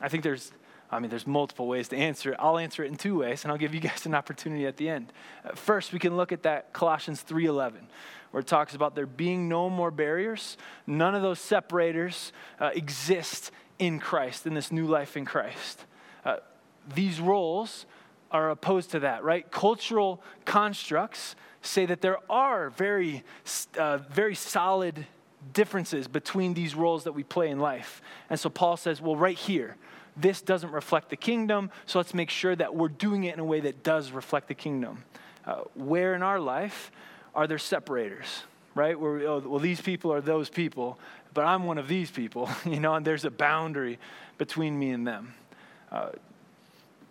I 0.01 0.07
think 0.07 0.23
there's 0.23 0.51
I 0.91 0.99
mean, 0.99 1.09
there's 1.09 1.25
multiple 1.25 1.67
ways 1.67 1.87
to 1.89 1.95
answer 1.95 2.33
it. 2.33 2.37
I'll 2.37 2.57
answer 2.57 2.83
it 2.83 2.89
in 2.89 2.97
two 2.97 3.19
ways, 3.19 3.43
and 3.43 3.51
I'll 3.51 3.57
give 3.57 3.73
you 3.73 3.79
guys 3.89 4.05
an 4.05 4.13
opportunity 4.13 4.65
at 4.65 4.77
the 4.77 4.89
end. 4.89 5.13
Uh, 5.45 5.55
first, 5.55 5.93
we 5.93 5.99
can 5.99 6.17
look 6.17 6.31
at 6.31 6.43
that 6.43 6.73
Colossians 6.73 7.23
3:11, 7.23 7.75
where 8.31 8.41
it 8.41 8.47
talks 8.47 8.75
about 8.75 8.93
there 8.93 9.05
being 9.05 9.47
no 9.47 9.69
more 9.69 9.89
barriers. 9.89 10.57
None 10.85 11.15
of 11.15 11.21
those 11.21 11.39
separators 11.39 12.33
uh, 12.59 12.71
exist 12.75 13.51
in 13.79 13.99
Christ, 13.99 14.45
in 14.45 14.53
this 14.53 14.71
new 14.71 14.85
life 14.85 15.15
in 15.15 15.25
Christ. 15.25 15.85
Uh, 16.25 16.37
these 16.93 17.21
roles 17.21 17.85
are 18.31 18.49
opposed 18.49 18.91
to 18.91 18.99
that, 18.99 19.23
right? 19.23 19.49
Cultural 19.51 20.21
constructs 20.45 21.35
say 21.61 21.85
that 21.85 22.01
there 22.01 22.17
are 22.29 22.69
very, 22.71 23.23
uh, 23.77 23.97
very 23.97 24.35
solid 24.35 25.05
differences 25.53 26.07
between 26.07 26.53
these 26.53 26.75
roles 26.75 27.03
that 27.03 27.13
we 27.13 27.23
play 27.23 27.49
in 27.49 27.59
life. 27.59 28.01
And 28.29 28.39
so 28.39 28.49
Paul 28.49 28.77
says, 28.77 29.01
well, 29.01 29.15
right 29.15 29.37
here, 29.37 29.75
this 30.17 30.41
doesn't 30.41 30.71
reflect 30.71 31.09
the 31.09 31.15
kingdom, 31.15 31.71
so 31.85 31.99
let's 31.99 32.13
make 32.13 32.29
sure 32.29 32.55
that 32.55 32.75
we're 32.75 32.89
doing 32.89 33.23
it 33.23 33.33
in 33.33 33.39
a 33.39 33.45
way 33.45 33.59
that 33.61 33.83
does 33.83 34.11
reflect 34.11 34.47
the 34.47 34.53
kingdom. 34.53 35.03
Uh, 35.45 35.61
where 35.75 36.13
in 36.13 36.21
our 36.21 36.39
life 36.39 36.91
are 37.33 37.47
there 37.47 37.57
separators, 37.57 38.43
right? 38.75 38.99
Where, 38.99 39.19
oh, 39.27 39.39
well, 39.39 39.59
these 39.59 39.81
people 39.81 40.11
are 40.13 40.21
those 40.21 40.49
people, 40.49 40.99
but 41.33 41.45
I'm 41.45 41.63
one 41.63 41.77
of 41.77 41.87
these 41.87 42.11
people, 42.11 42.49
you 42.65 42.79
know, 42.79 42.95
and 42.95 43.05
there's 43.05 43.25
a 43.25 43.31
boundary 43.31 43.99
between 44.37 44.77
me 44.77 44.91
and 44.91 45.07
them. 45.07 45.33
Uh, 45.91 46.09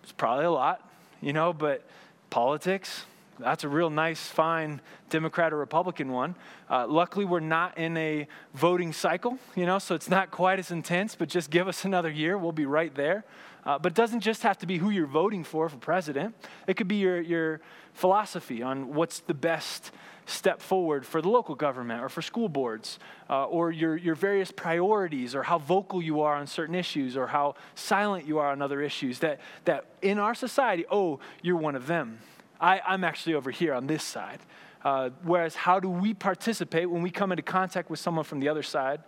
it's 0.02 0.12
probably 0.12 0.44
a 0.44 0.50
lot, 0.50 0.89
you 1.20 1.32
know, 1.32 1.52
but 1.52 1.84
politics, 2.30 3.04
that's 3.40 3.64
a 3.64 3.68
real 3.68 3.90
nice, 3.90 4.26
fine 4.26 4.80
Democrat 5.08 5.52
or 5.52 5.56
Republican 5.56 6.10
one. 6.10 6.34
Uh, 6.68 6.86
luckily, 6.86 7.24
we're 7.24 7.40
not 7.40 7.76
in 7.78 7.96
a 7.96 8.26
voting 8.54 8.92
cycle, 8.92 9.38
you 9.54 9.66
know, 9.66 9.78
so 9.78 9.94
it's 9.94 10.08
not 10.08 10.30
quite 10.30 10.58
as 10.58 10.70
intense, 10.70 11.14
but 11.14 11.28
just 11.28 11.50
give 11.50 11.68
us 11.68 11.84
another 11.84 12.10
year. 12.10 12.38
We'll 12.38 12.52
be 12.52 12.66
right 12.66 12.94
there. 12.94 13.24
Uh, 13.64 13.78
but 13.78 13.92
it 13.92 13.96
doesn't 13.96 14.20
just 14.20 14.42
have 14.42 14.58
to 14.58 14.66
be 14.66 14.78
who 14.78 14.90
you're 14.90 15.06
voting 15.06 15.44
for 15.44 15.68
for 15.68 15.76
president, 15.76 16.34
it 16.66 16.74
could 16.74 16.88
be 16.88 16.96
your, 16.96 17.20
your 17.20 17.60
philosophy 17.92 18.62
on 18.62 18.94
what's 18.94 19.20
the 19.20 19.34
best 19.34 19.90
step 20.26 20.62
forward 20.62 21.04
for 21.04 21.20
the 21.20 21.28
local 21.28 21.54
government 21.54 22.02
or 22.02 22.08
for 22.08 22.22
school 22.22 22.48
boards, 22.48 22.98
uh, 23.28 23.44
or 23.46 23.70
your, 23.70 23.96
your 23.96 24.14
various 24.14 24.50
priorities, 24.50 25.34
or 25.34 25.42
how 25.42 25.58
vocal 25.58 26.00
you 26.00 26.20
are 26.20 26.36
on 26.36 26.46
certain 26.46 26.74
issues, 26.74 27.16
or 27.16 27.26
how 27.26 27.54
silent 27.74 28.26
you 28.26 28.38
are 28.38 28.50
on 28.50 28.62
other 28.62 28.80
issues. 28.80 29.18
That, 29.18 29.40
that 29.64 29.86
in 30.00 30.18
our 30.18 30.34
society, 30.34 30.84
oh, 30.90 31.18
you're 31.42 31.56
one 31.56 31.74
of 31.74 31.86
them. 31.86 32.18
I, 32.60 32.80
I'm 32.86 33.04
actually 33.04 33.34
over 33.34 33.50
here 33.50 33.74
on 33.74 33.86
this 33.86 34.02
side. 34.02 34.40
Uh, 34.84 35.10
whereas, 35.22 35.54
how 35.54 35.80
do 35.80 35.88
we 35.88 36.14
participate 36.14 36.90
when 36.90 37.02
we 37.02 37.10
come 37.10 37.32
into 37.32 37.42
contact 37.42 37.90
with 37.90 37.98
someone 37.98 38.24
from 38.24 38.40
the 38.40 38.48
other 38.48 38.62
side 38.62 39.00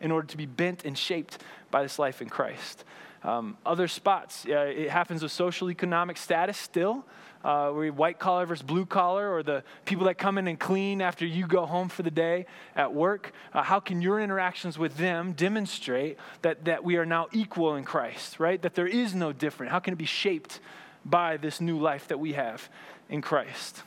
in 0.00 0.10
order 0.10 0.26
to 0.26 0.36
be 0.36 0.46
bent 0.46 0.84
and 0.84 0.96
shaped 0.96 1.38
by 1.70 1.82
this 1.82 1.98
life 1.98 2.20
in 2.20 2.28
Christ? 2.28 2.84
Um, 3.22 3.56
other 3.64 3.88
spots, 3.88 4.44
uh, 4.46 4.52
it 4.52 4.90
happens 4.90 5.22
with 5.22 5.32
social 5.32 5.70
economic 5.70 6.18
status 6.18 6.58
still. 6.58 7.06
Uh, 7.42 7.72
we 7.74 7.90
white 7.90 8.18
collar 8.18 8.44
versus 8.46 8.62
blue 8.62 8.84
collar, 8.86 9.34
or 9.34 9.42
the 9.42 9.62
people 9.86 10.06
that 10.06 10.16
come 10.16 10.36
in 10.38 10.46
and 10.46 10.58
clean 10.58 11.00
after 11.00 11.26
you 11.26 11.46
go 11.46 11.64
home 11.66 11.88
for 11.88 12.02
the 12.02 12.10
day 12.10 12.46
at 12.76 12.92
work. 12.92 13.32
Uh, 13.52 13.62
how 13.62 13.80
can 13.80 14.02
your 14.02 14.20
interactions 14.20 14.78
with 14.78 14.96
them 14.96 15.32
demonstrate 15.32 16.18
that, 16.42 16.64
that 16.66 16.84
we 16.84 16.96
are 16.96 17.06
now 17.06 17.28
equal 17.32 17.76
in 17.76 17.84
Christ, 17.84 18.40
right? 18.40 18.60
That 18.60 18.74
there 18.74 18.86
is 18.86 19.14
no 19.14 19.32
different? 19.32 19.72
How 19.72 19.78
can 19.78 19.92
it 19.92 19.98
be 19.98 20.06
shaped 20.06 20.60
by 21.04 21.36
this 21.36 21.60
new 21.60 21.78
life 21.78 22.08
that 22.08 22.18
we 22.18 22.32
have 22.32 22.68
in 23.08 23.22
Christ? 23.22 23.82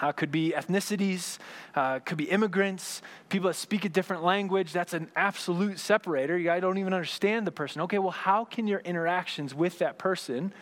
Uh, 0.00 0.10
could 0.10 0.32
be 0.32 0.52
ethnicities, 0.56 1.38
uh, 1.76 2.00
could 2.00 2.18
be 2.18 2.24
immigrants, 2.24 3.00
people 3.28 3.48
that 3.48 3.54
speak 3.54 3.84
a 3.84 3.88
different 3.88 4.24
language. 4.24 4.72
That's 4.72 4.92
an 4.92 5.08
absolute 5.14 5.78
separator. 5.78 6.50
I 6.50 6.58
don't 6.58 6.78
even 6.78 6.92
understand 6.92 7.46
the 7.46 7.52
person. 7.52 7.80
Okay, 7.82 7.98
well, 7.98 8.10
how 8.10 8.44
can 8.44 8.66
your 8.66 8.80
interactions 8.80 9.54
with 9.54 9.78
that 9.78 9.98
person 9.98 10.52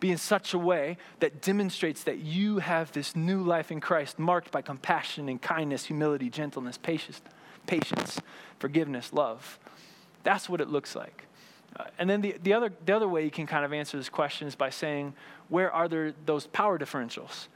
be 0.00 0.10
in 0.10 0.18
such 0.18 0.52
a 0.52 0.58
way 0.58 0.98
that 1.20 1.40
demonstrates 1.40 2.04
that 2.04 2.18
you 2.18 2.58
have 2.58 2.92
this 2.92 3.16
new 3.16 3.42
life 3.42 3.72
in 3.72 3.80
Christ 3.80 4.18
marked 4.18 4.50
by 4.50 4.60
compassion 4.60 5.30
and 5.30 5.40
kindness, 5.40 5.86
humility, 5.86 6.28
gentleness, 6.28 6.76
patience, 6.76 7.22
patience 7.66 8.20
forgiveness, 8.58 9.12
love? 9.12 9.58
That's 10.24 10.48
what 10.48 10.60
it 10.60 10.68
looks 10.68 10.94
like. 10.94 11.26
Uh, 11.76 11.84
and 11.98 12.08
then 12.08 12.20
the, 12.20 12.36
the, 12.42 12.52
other, 12.52 12.72
the 12.84 12.94
other 12.94 13.08
way 13.08 13.24
you 13.24 13.30
can 13.30 13.46
kind 13.46 13.64
of 13.64 13.72
answer 13.72 13.96
this 13.96 14.08
question 14.08 14.46
is 14.46 14.54
by 14.54 14.70
saying, 14.70 15.12
where 15.48 15.72
are 15.72 15.88
there 15.88 16.14
those 16.24 16.46
power 16.46 16.78
differentials? 16.78 17.48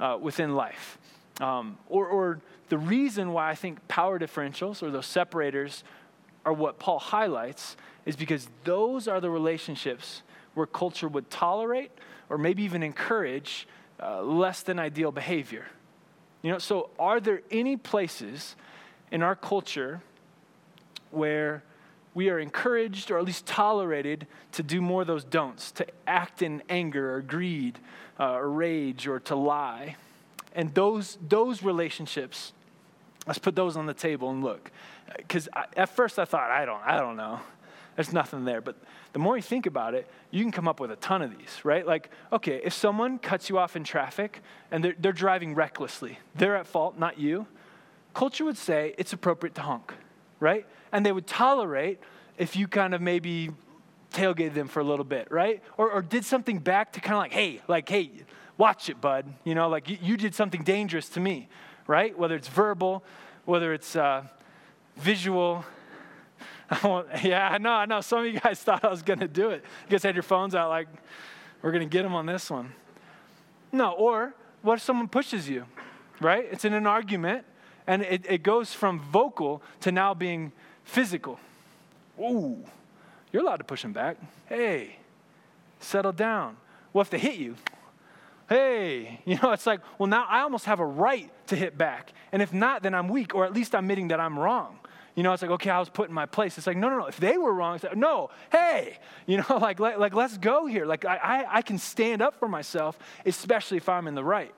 uh, 0.00 0.18
within 0.20 0.54
life. 0.54 0.98
Um, 1.40 1.78
or, 1.88 2.06
or 2.06 2.40
the 2.68 2.78
reason 2.78 3.32
why 3.32 3.50
I 3.50 3.54
think 3.54 3.86
power 3.88 4.18
differentials 4.18 4.82
or 4.82 4.90
those 4.90 5.06
separators 5.06 5.84
are 6.44 6.52
what 6.52 6.78
Paul 6.78 6.98
highlights 6.98 7.76
is 8.06 8.16
because 8.16 8.48
those 8.64 9.08
are 9.08 9.20
the 9.20 9.30
relationships 9.30 10.22
where 10.54 10.66
culture 10.66 11.08
would 11.08 11.30
tolerate 11.30 11.90
or 12.28 12.38
maybe 12.38 12.62
even 12.62 12.82
encourage 12.82 13.66
uh, 14.00 14.22
less 14.22 14.62
than 14.62 14.78
ideal 14.78 15.10
behavior. 15.10 15.66
You 16.42 16.52
know, 16.52 16.58
so 16.58 16.90
are 16.98 17.20
there 17.20 17.42
any 17.50 17.76
places 17.76 18.54
in 19.10 19.22
our 19.22 19.34
culture 19.34 20.02
where 21.10 21.62
we 22.14 22.30
are 22.30 22.38
encouraged 22.38 23.10
or 23.10 23.18
at 23.18 23.24
least 23.24 23.44
tolerated 23.44 24.26
to 24.52 24.62
do 24.62 24.80
more 24.80 25.02
of 25.02 25.06
those 25.06 25.24
don'ts, 25.24 25.72
to 25.72 25.86
act 26.06 26.42
in 26.42 26.62
anger 26.68 27.14
or 27.14 27.20
greed 27.20 27.78
uh, 28.18 28.34
or 28.34 28.48
rage 28.48 29.06
or 29.06 29.18
to 29.20 29.34
lie. 29.34 29.96
And 30.54 30.72
those, 30.74 31.18
those 31.28 31.62
relationships, 31.62 32.52
let's 33.26 33.40
put 33.40 33.56
those 33.56 33.76
on 33.76 33.86
the 33.86 33.94
table 33.94 34.30
and 34.30 34.44
look. 34.44 34.70
Because 35.16 35.48
at 35.76 35.88
first 35.88 36.18
I 36.18 36.24
thought, 36.24 36.50
I 36.50 36.64
don't, 36.64 36.80
I 36.84 36.98
don't 36.98 37.16
know. 37.16 37.40
There's 37.96 38.12
nothing 38.12 38.44
there. 38.44 38.60
But 38.60 38.76
the 39.12 39.18
more 39.18 39.36
you 39.36 39.42
think 39.42 39.66
about 39.66 39.94
it, 39.94 40.08
you 40.30 40.42
can 40.42 40.52
come 40.52 40.66
up 40.66 40.80
with 40.80 40.90
a 40.90 40.96
ton 40.96 41.22
of 41.22 41.36
these, 41.36 41.64
right? 41.64 41.86
Like, 41.86 42.10
okay, 42.32 42.60
if 42.64 42.72
someone 42.72 43.18
cuts 43.18 43.48
you 43.48 43.58
off 43.58 43.76
in 43.76 43.84
traffic 43.84 44.40
and 44.70 44.82
they're, 44.82 44.94
they're 44.98 45.12
driving 45.12 45.54
recklessly, 45.54 46.18
they're 46.34 46.56
at 46.56 46.66
fault, 46.66 46.98
not 46.98 47.18
you. 47.18 47.46
Culture 48.12 48.44
would 48.44 48.58
say 48.58 48.94
it's 48.98 49.12
appropriate 49.12 49.54
to 49.56 49.62
honk, 49.62 49.92
right? 50.40 50.66
And 50.94 51.04
they 51.04 51.12
would 51.12 51.26
tolerate 51.26 52.00
if 52.38 52.56
you 52.56 52.66
kind 52.68 52.94
of 52.94 53.02
maybe 53.02 53.50
tailgated 54.12 54.54
them 54.54 54.68
for 54.68 54.80
a 54.80 54.84
little 54.84 55.04
bit, 55.04 55.30
right? 55.30 55.62
Or, 55.76 55.90
or 55.90 56.00
did 56.00 56.24
something 56.24 56.58
back 56.58 56.92
to 56.92 57.00
kind 57.00 57.14
of 57.14 57.18
like, 57.18 57.32
hey, 57.32 57.60
like, 57.68 57.88
hey, 57.88 58.10
watch 58.56 58.88
it, 58.88 59.00
bud. 59.00 59.26
You 59.44 59.54
know, 59.54 59.68
like 59.68 59.88
you, 59.88 59.98
you 60.00 60.16
did 60.16 60.34
something 60.34 60.62
dangerous 60.62 61.08
to 61.10 61.20
me, 61.20 61.48
right? 61.86 62.16
Whether 62.16 62.36
it's 62.36 62.48
verbal, 62.48 63.04
whether 63.44 63.74
it's 63.74 63.96
uh, 63.96 64.22
visual. 64.96 65.64
yeah, 67.22 67.50
I 67.52 67.58
know, 67.58 67.72
I 67.72 67.86
know. 67.86 68.00
Some 68.00 68.20
of 68.20 68.32
you 68.32 68.40
guys 68.40 68.60
thought 68.62 68.84
I 68.84 68.88
was 68.88 69.02
going 69.02 69.20
to 69.20 69.28
do 69.28 69.50
it. 69.50 69.64
You 69.86 69.90
guys 69.90 70.02
had 70.02 70.14
your 70.14 70.22
phones 70.22 70.54
out 70.54 70.70
like, 70.70 70.88
we're 71.60 71.72
going 71.72 71.88
to 71.88 71.92
get 71.92 72.02
them 72.02 72.14
on 72.14 72.26
this 72.26 72.50
one. 72.50 72.72
No, 73.72 73.90
or 73.92 74.34
what 74.62 74.74
if 74.74 74.82
someone 74.82 75.08
pushes 75.08 75.48
you, 75.48 75.66
right? 76.20 76.46
It's 76.50 76.64
in 76.64 76.72
an 76.72 76.86
argument, 76.86 77.44
and 77.86 78.02
it, 78.02 78.24
it 78.28 78.42
goes 78.42 78.72
from 78.72 79.00
vocal 79.00 79.62
to 79.80 79.90
now 79.90 80.14
being 80.14 80.52
physical. 80.84 81.38
Ooh, 82.20 82.64
you're 83.32 83.42
allowed 83.42 83.56
to 83.56 83.64
push 83.64 83.82
them 83.82 83.92
back. 83.92 84.16
Hey, 84.46 84.96
settle 85.80 86.12
down. 86.12 86.56
What 86.92 87.02
if 87.02 87.10
they 87.10 87.18
hit 87.18 87.36
you? 87.36 87.56
Hey, 88.48 89.20
you 89.24 89.38
know, 89.42 89.52
it's 89.52 89.66
like, 89.66 89.80
well, 89.98 90.06
now 90.06 90.26
I 90.28 90.40
almost 90.40 90.66
have 90.66 90.80
a 90.80 90.86
right 90.86 91.30
to 91.48 91.56
hit 91.56 91.76
back. 91.76 92.12
And 92.32 92.40
if 92.42 92.52
not, 92.52 92.82
then 92.82 92.94
I'm 92.94 93.08
weak, 93.08 93.34
or 93.34 93.44
at 93.44 93.52
least 93.52 93.74
I'm 93.74 93.84
admitting 93.84 94.08
that 94.08 94.20
I'm 94.20 94.38
wrong. 94.38 94.78
You 95.14 95.22
know, 95.22 95.32
it's 95.32 95.42
like, 95.42 95.50
okay, 95.52 95.70
I 95.70 95.78
was 95.78 95.88
put 95.88 96.08
in 96.08 96.14
my 96.14 96.26
place. 96.26 96.58
It's 96.58 96.66
like, 96.66 96.76
no, 96.76 96.88
no, 96.88 96.98
no. 96.98 97.06
If 97.06 97.18
they 97.18 97.36
were 97.38 97.52
wrong, 97.52 97.78
like, 97.82 97.96
no, 97.96 98.30
hey, 98.50 98.98
you 99.26 99.38
know, 99.38 99.58
like, 99.60 99.78
like, 99.80 99.98
like 99.98 100.14
let's 100.14 100.38
go 100.38 100.66
here. 100.66 100.86
Like, 100.86 101.04
I, 101.04 101.16
I, 101.16 101.56
I 101.58 101.62
can 101.62 101.78
stand 101.78 102.20
up 102.22 102.38
for 102.38 102.48
myself, 102.48 102.98
especially 103.24 103.76
if 103.76 103.88
I'm 103.88 104.08
in 104.08 104.14
the 104.14 104.24
right. 104.24 104.52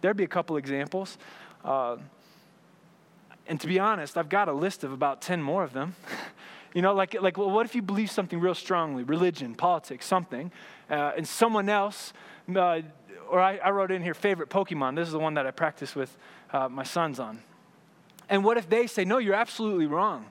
There'd 0.00 0.16
be 0.16 0.24
a 0.24 0.28
couple 0.28 0.56
examples. 0.56 1.18
Uh, 1.64 1.96
and 3.48 3.60
to 3.60 3.66
be 3.66 3.78
honest, 3.78 4.16
I've 4.16 4.28
got 4.28 4.48
a 4.48 4.52
list 4.52 4.84
of 4.84 4.92
about 4.92 5.20
10 5.22 5.42
more 5.42 5.64
of 5.64 5.72
them. 5.72 5.96
You 6.74 6.82
know, 6.82 6.92
like, 6.92 7.14
like 7.20 7.38
well, 7.38 7.50
what 7.50 7.64
if 7.64 7.74
you 7.74 7.80
believe 7.80 8.10
something 8.10 8.38
real 8.38 8.54
strongly, 8.54 9.02
religion, 9.02 9.54
politics, 9.54 10.04
something, 10.04 10.52
uh, 10.90 11.12
and 11.16 11.26
someone 11.26 11.70
else, 11.70 12.12
uh, 12.54 12.82
or 13.30 13.40
I, 13.40 13.56
I, 13.56 13.70
wrote 13.70 13.90
in 13.90 14.02
here 14.02 14.12
favorite 14.12 14.50
Pokemon. 14.50 14.94
This 14.94 15.06
is 15.06 15.12
the 15.12 15.18
one 15.18 15.32
that 15.34 15.46
I 15.46 15.50
practice 15.50 15.96
with 15.96 16.14
uh, 16.52 16.68
my 16.68 16.82
sons 16.82 17.18
on. 17.18 17.42
And 18.28 18.44
what 18.44 18.58
if 18.58 18.68
they 18.68 18.86
say, 18.86 19.06
no, 19.06 19.16
you're 19.16 19.34
absolutely 19.34 19.86
wrong? 19.86 20.26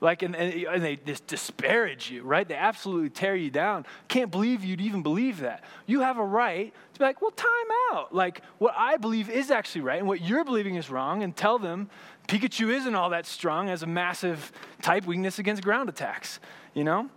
Like, 0.00 0.22
and, 0.22 0.34
and, 0.34 0.64
and, 0.64 0.82
they 0.82 0.96
just 0.96 1.26
disparage 1.26 2.10
you, 2.10 2.22
right? 2.22 2.48
They 2.48 2.54
absolutely 2.54 3.10
tear 3.10 3.36
you 3.36 3.50
down. 3.50 3.84
Can't 4.08 4.30
believe 4.30 4.64
you'd 4.64 4.80
even 4.80 5.02
believe 5.02 5.40
that. 5.40 5.62
You 5.84 6.00
have 6.00 6.16
a 6.16 6.24
right 6.24 6.72
to 6.94 6.98
be 6.98 7.04
like, 7.04 7.20
well, 7.20 7.32
time 7.32 7.48
out. 7.92 8.14
Like, 8.14 8.40
what 8.56 8.74
I 8.78 8.96
believe 8.96 9.28
is 9.28 9.50
actually 9.50 9.82
right, 9.82 9.98
and 9.98 10.08
what 10.08 10.22
you're 10.22 10.44
believing 10.44 10.76
is 10.76 10.88
wrong, 10.88 11.22
and 11.22 11.36
tell 11.36 11.58
them 11.58 11.90
Pikachu 12.28 12.72
isn't 12.72 12.94
all 12.94 13.10
that 13.10 13.26
strong, 13.26 13.68
has 13.68 13.82
a 13.82 13.86
massive 13.86 14.52
type 14.80 15.04
weakness 15.04 15.38
against 15.38 15.62
ground 15.62 15.90
attacks, 15.90 16.40
you 16.72 16.82
know? 16.84 17.10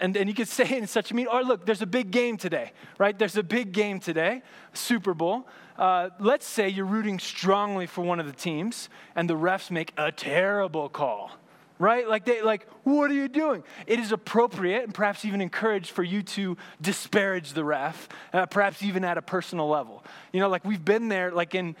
And, 0.00 0.16
and 0.16 0.28
you 0.28 0.34
could 0.34 0.48
say 0.48 0.64
it 0.64 0.72
in 0.72 0.86
such 0.88 1.12
a 1.12 1.14
mean, 1.14 1.28
or 1.28 1.44
look, 1.44 1.66
there's 1.66 1.82
a 1.82 1.86
big 1.86 2.10
game 2.10 2.36
today, 2.36 2.72
right? 2.98 3.16
There's 3.16 3.36
a 3.36 3.42
big 3.44 3.70
game 3.70 4.00
today, 4.00 4.42
Super 4.72 5.14
Bowl. 5.14 5.46
Uh, 5.76 6.10
let's 6.18 6.46
say 6.46 6.68
you're 6.68 6.84
rooting 6.84 7.20
strongly 7.20 7.86
for 7.86 8.02
one 8.02 8.18
of 8.18 8.26
the 8.26 8.32
teams, 8.32 8.88
and 9.14 9.30
the 9.30 9.36
refs 9.36 9.70
make 9.70 9.92
a 9.96 10.10
terrible 10.10 10.88
call 10.88 11.32
right? 11.78 12.08
Like 12.08 12.24
they 12.24 12.42
like, 12.42 12.66
what 12.84 13.10
are 13.10 13.14
you 13.14 13.28
doing? 13.28 13.62
It 13.86 13.98
is 13.98 14.12
appropriate 14.12 14.84
and 14.84 14.94
perhaps 14.94 15.24
even 15.24 15.40
encouraged 15.40 15.90
for 15.90 16.02
you 16.02 16.22
to 16.22 16.56
disparage 16.80 17.52
the 17.52 17.64
ref, 17.64 18.08
uh, 18.32 18.46
perhaps 18.46 18.82
even 18.82 19.04
at 19.04 19.18
a 19.18 19.22
personal 19.22 19.68
level. 19.68 20.04
You 20.32 20.40
know, 20.40 20.48
like 20.48 20.64
we've 20.64 20.84
been 20.84 21.08
there, 21.08 21.30
like 21.30 21.54
in, 21.54 21.76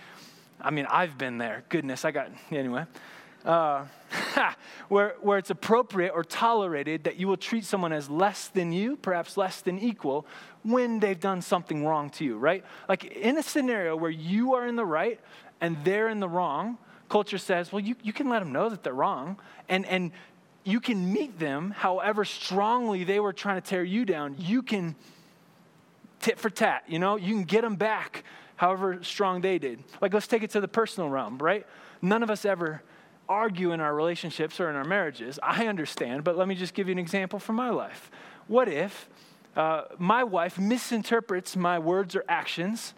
I 0.60 0.70
mean, 0.70 0.86
I've 0.88 1.18
been 1.18 1.38
there. 1.38 1.64
Goodness, 1.68 2.04
I 2.04 2.10
got 2.10 2.30
anyway. 2.50 2.84
Uh, 3.44 3.86
where, 4.88 5.14
where 5.20 5.38
it's 5.38 5.50
appropriate 5.50 6.12
or 6.12 6.24
tolerated 6.24 7.04
that 7.04 7.16
you 7.16 7.28
will 7.28 7.36
treat 7.36 7.64
someone 7.64 7.92
as 7.92 8.10
less 8.10 8.48
than 8.48 8.72
you, 8.72 8.96
perhaps 8.96 9.36
less 9.36 9.60
than 9.60 9.78
equal, 9.78 10.26
when 10.64 10.98
they've 11.00 11.20
done 11.20 11.40
something 11.40 11.84
wrong 11.84 12.10
to 12.10 12.24
you, 12.24 12.36
right? 12.36 12.64
Like 12.88 13.04
in 13.04 13.38
a 13.38 13.42
scenario 13.42 13.96
where 13.96 14.10
you 14.10 14.54
are 14.54 14.66
in 14.66 14.76
the 14.76 14.84
right 14.84 15.20
and 15.60 15.76
they're 15.84 16.08
in 16.08 16.20
the 16.20 16.28
wrong, 16.28 16.78
culture 17.08 17.38
says, 17.38 17.72
well, 17.72 17.80
you, 17.80 17.96
you 18.02 18.12
can 18.12 18.28
let 18.28 18.40
them 18.40 18.52
know 18.52 18.68
that 18.68 18.82
they're 18.82 18.92
wrong, 18.92 19.38
and, 19.68 19.86
and 19.86 20.12
you 20.64 20.80
can 20.80 21.12
meet 21.12 21.38
them 21.38 21.70
however 21.70 22.24
strongly 22.24 23.04
they 23.04 23.20
were 23.20 23.32
trying 23.32 23.60
to 23.60 23.66
tear 23.66 23.82
you 23.82 24.04
down. 24.04 24.36
You 24.38 24.62
can 24.62 24.94
tit 26.20 26.38
for 26.38 26.50
tat, 26.50 26.84
you 26.86 26.98
know, 26.98 27.16
you 27.16 27.34
can 27.34 27.44
get 27.44 27.62
them 27.62 27.76
back 27.76 28.24
however 28.56 29.02
strong 29.02 29.40
they 29.40 29.58
did. 29.58 29.82
Like, 30.00 30.12
let's 30.12 30.26
take 30.26 30.42
it 30.42 30.50
to 30.50 30.60
the 30.60 30.68
personal 30.68 31.08
realm, 31.08 31.38
right? 31.38 31.64
None 32.02 32.22
of 32.22 32.30
us 32.30 32.44
ever 32.44 32.82
argue 33.28 33.72
in 33.72 33.80
our 33.80 33.94
relationships 33.94 34.58
or 34.58 34.68
in 34.68 34.76
our 34.76 34.84
marriages. 34.84 35.38
I 35.42 35.66
understand, 35.66 36.24
but 36.24 36.36
let 36.36 36.48
me 36.48 36.54
just 36.54 36.74
give 36.74 36.88
you 36.88 36.92
an 36.92 36.98
example 36.98 37.38
from 37.38 37.56
my 37.56 37.70
life. 37.70 38.10
What 38.46 38.68
if 38.68 39.08
uh, 39.56 39.84
my 39.98 40.24
wife 40.24 40.58
misinterprets 40.58 41.56
my 41.56 41.78
words 41.78 42.16
or 42.16 42.24
actions, 42.28 42.94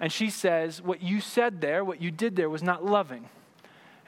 and 0.00 0.12
she 0.12 0.30
says, 0.30 0.82
What 0.82 1.02
you 1.02 1.20
said 1.20 1.60
there, 1.60 1.84
what 1.84 2.00
you 2.00 2.10
did 2.10 2.36
there 2.36 2.50
was 2.50 2.62
not 2.62 2.84
loving? 2.84 3.28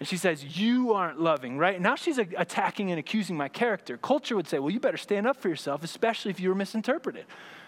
And 0.00 0.08
she 0.08 0.16
says, 0.16 0.58
You 0.58 0.94
aren't 0.94 1.20
loving, 1.20 1.58
right? 1.58 1.80
Now 1.80 1.94
she's 1.94 2.18
attacking 2.18 2.90
and 2.90 2.98
accusing 2.98 3.36
my 3.36 3.48
character. 3.48 3.96
Culture 3.98 4.34
would 4.34 4.48
say, 4.48 4.58
Well, 4.58 4.70
you 4.70 4.80
better 4.80 4.96
stand 4.96 5.26
up 5.26 5.36
for 5.36 5.48
yourself, 5.48 5.84
especially 5.84 6.30
if 6.30 6.40
you 6.40 6.48
were 6.48 6.54
misinterpreted. 6.54 7.26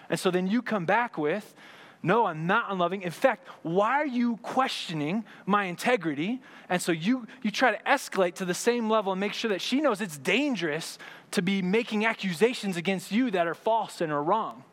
And 0.08 0.18
so 0.18 0.30
then 0.30 0.46
you 0.46 0.62
come 0.62 0.84
back 0.84 1.16
with, 1.16 1.54
no, 2.02 2.26
I'm 2.26 2.46
not 2.46 2.66
unloving. 2.70 3.02
In 3.02 3.12
fact, 3.12 3.46
why 3.62 3.92
are 3.92 4.06
you 4.06 4.36
questioning 4.38 5.24
my 5.46 5.64
integrity? 5.64 6.40
And 6.68 6.82
so 6.82 6.90
you, 6.90 7.28
you 7.42 7.52
try 7.52 7.70
to 7.70 7.82
escalate 7.84 8.34
to 8.34 8.44
the 8.44 8.54
same 8.54 8.90
level 8.90 9.12
and 9.12 9.20
make 9.20 9.34
sure 9.34 9.50
that 9.50 9.60
she 9.60 9.80
knows 9.80 10.00
it's 10.00 10.18
dangerous 10.18 10.98
to 11.30 11.42
be 11.42 11.62
making 11.62 12.04
accusations 12.04 12.76
against 12.76 13.12
you 13.12 13.30
that 13.30 13.46
are 13.46 13.54
false 13.54 14.00
and 14.00 14.10
are 14.10 14.22
wrong. 14.22 14.64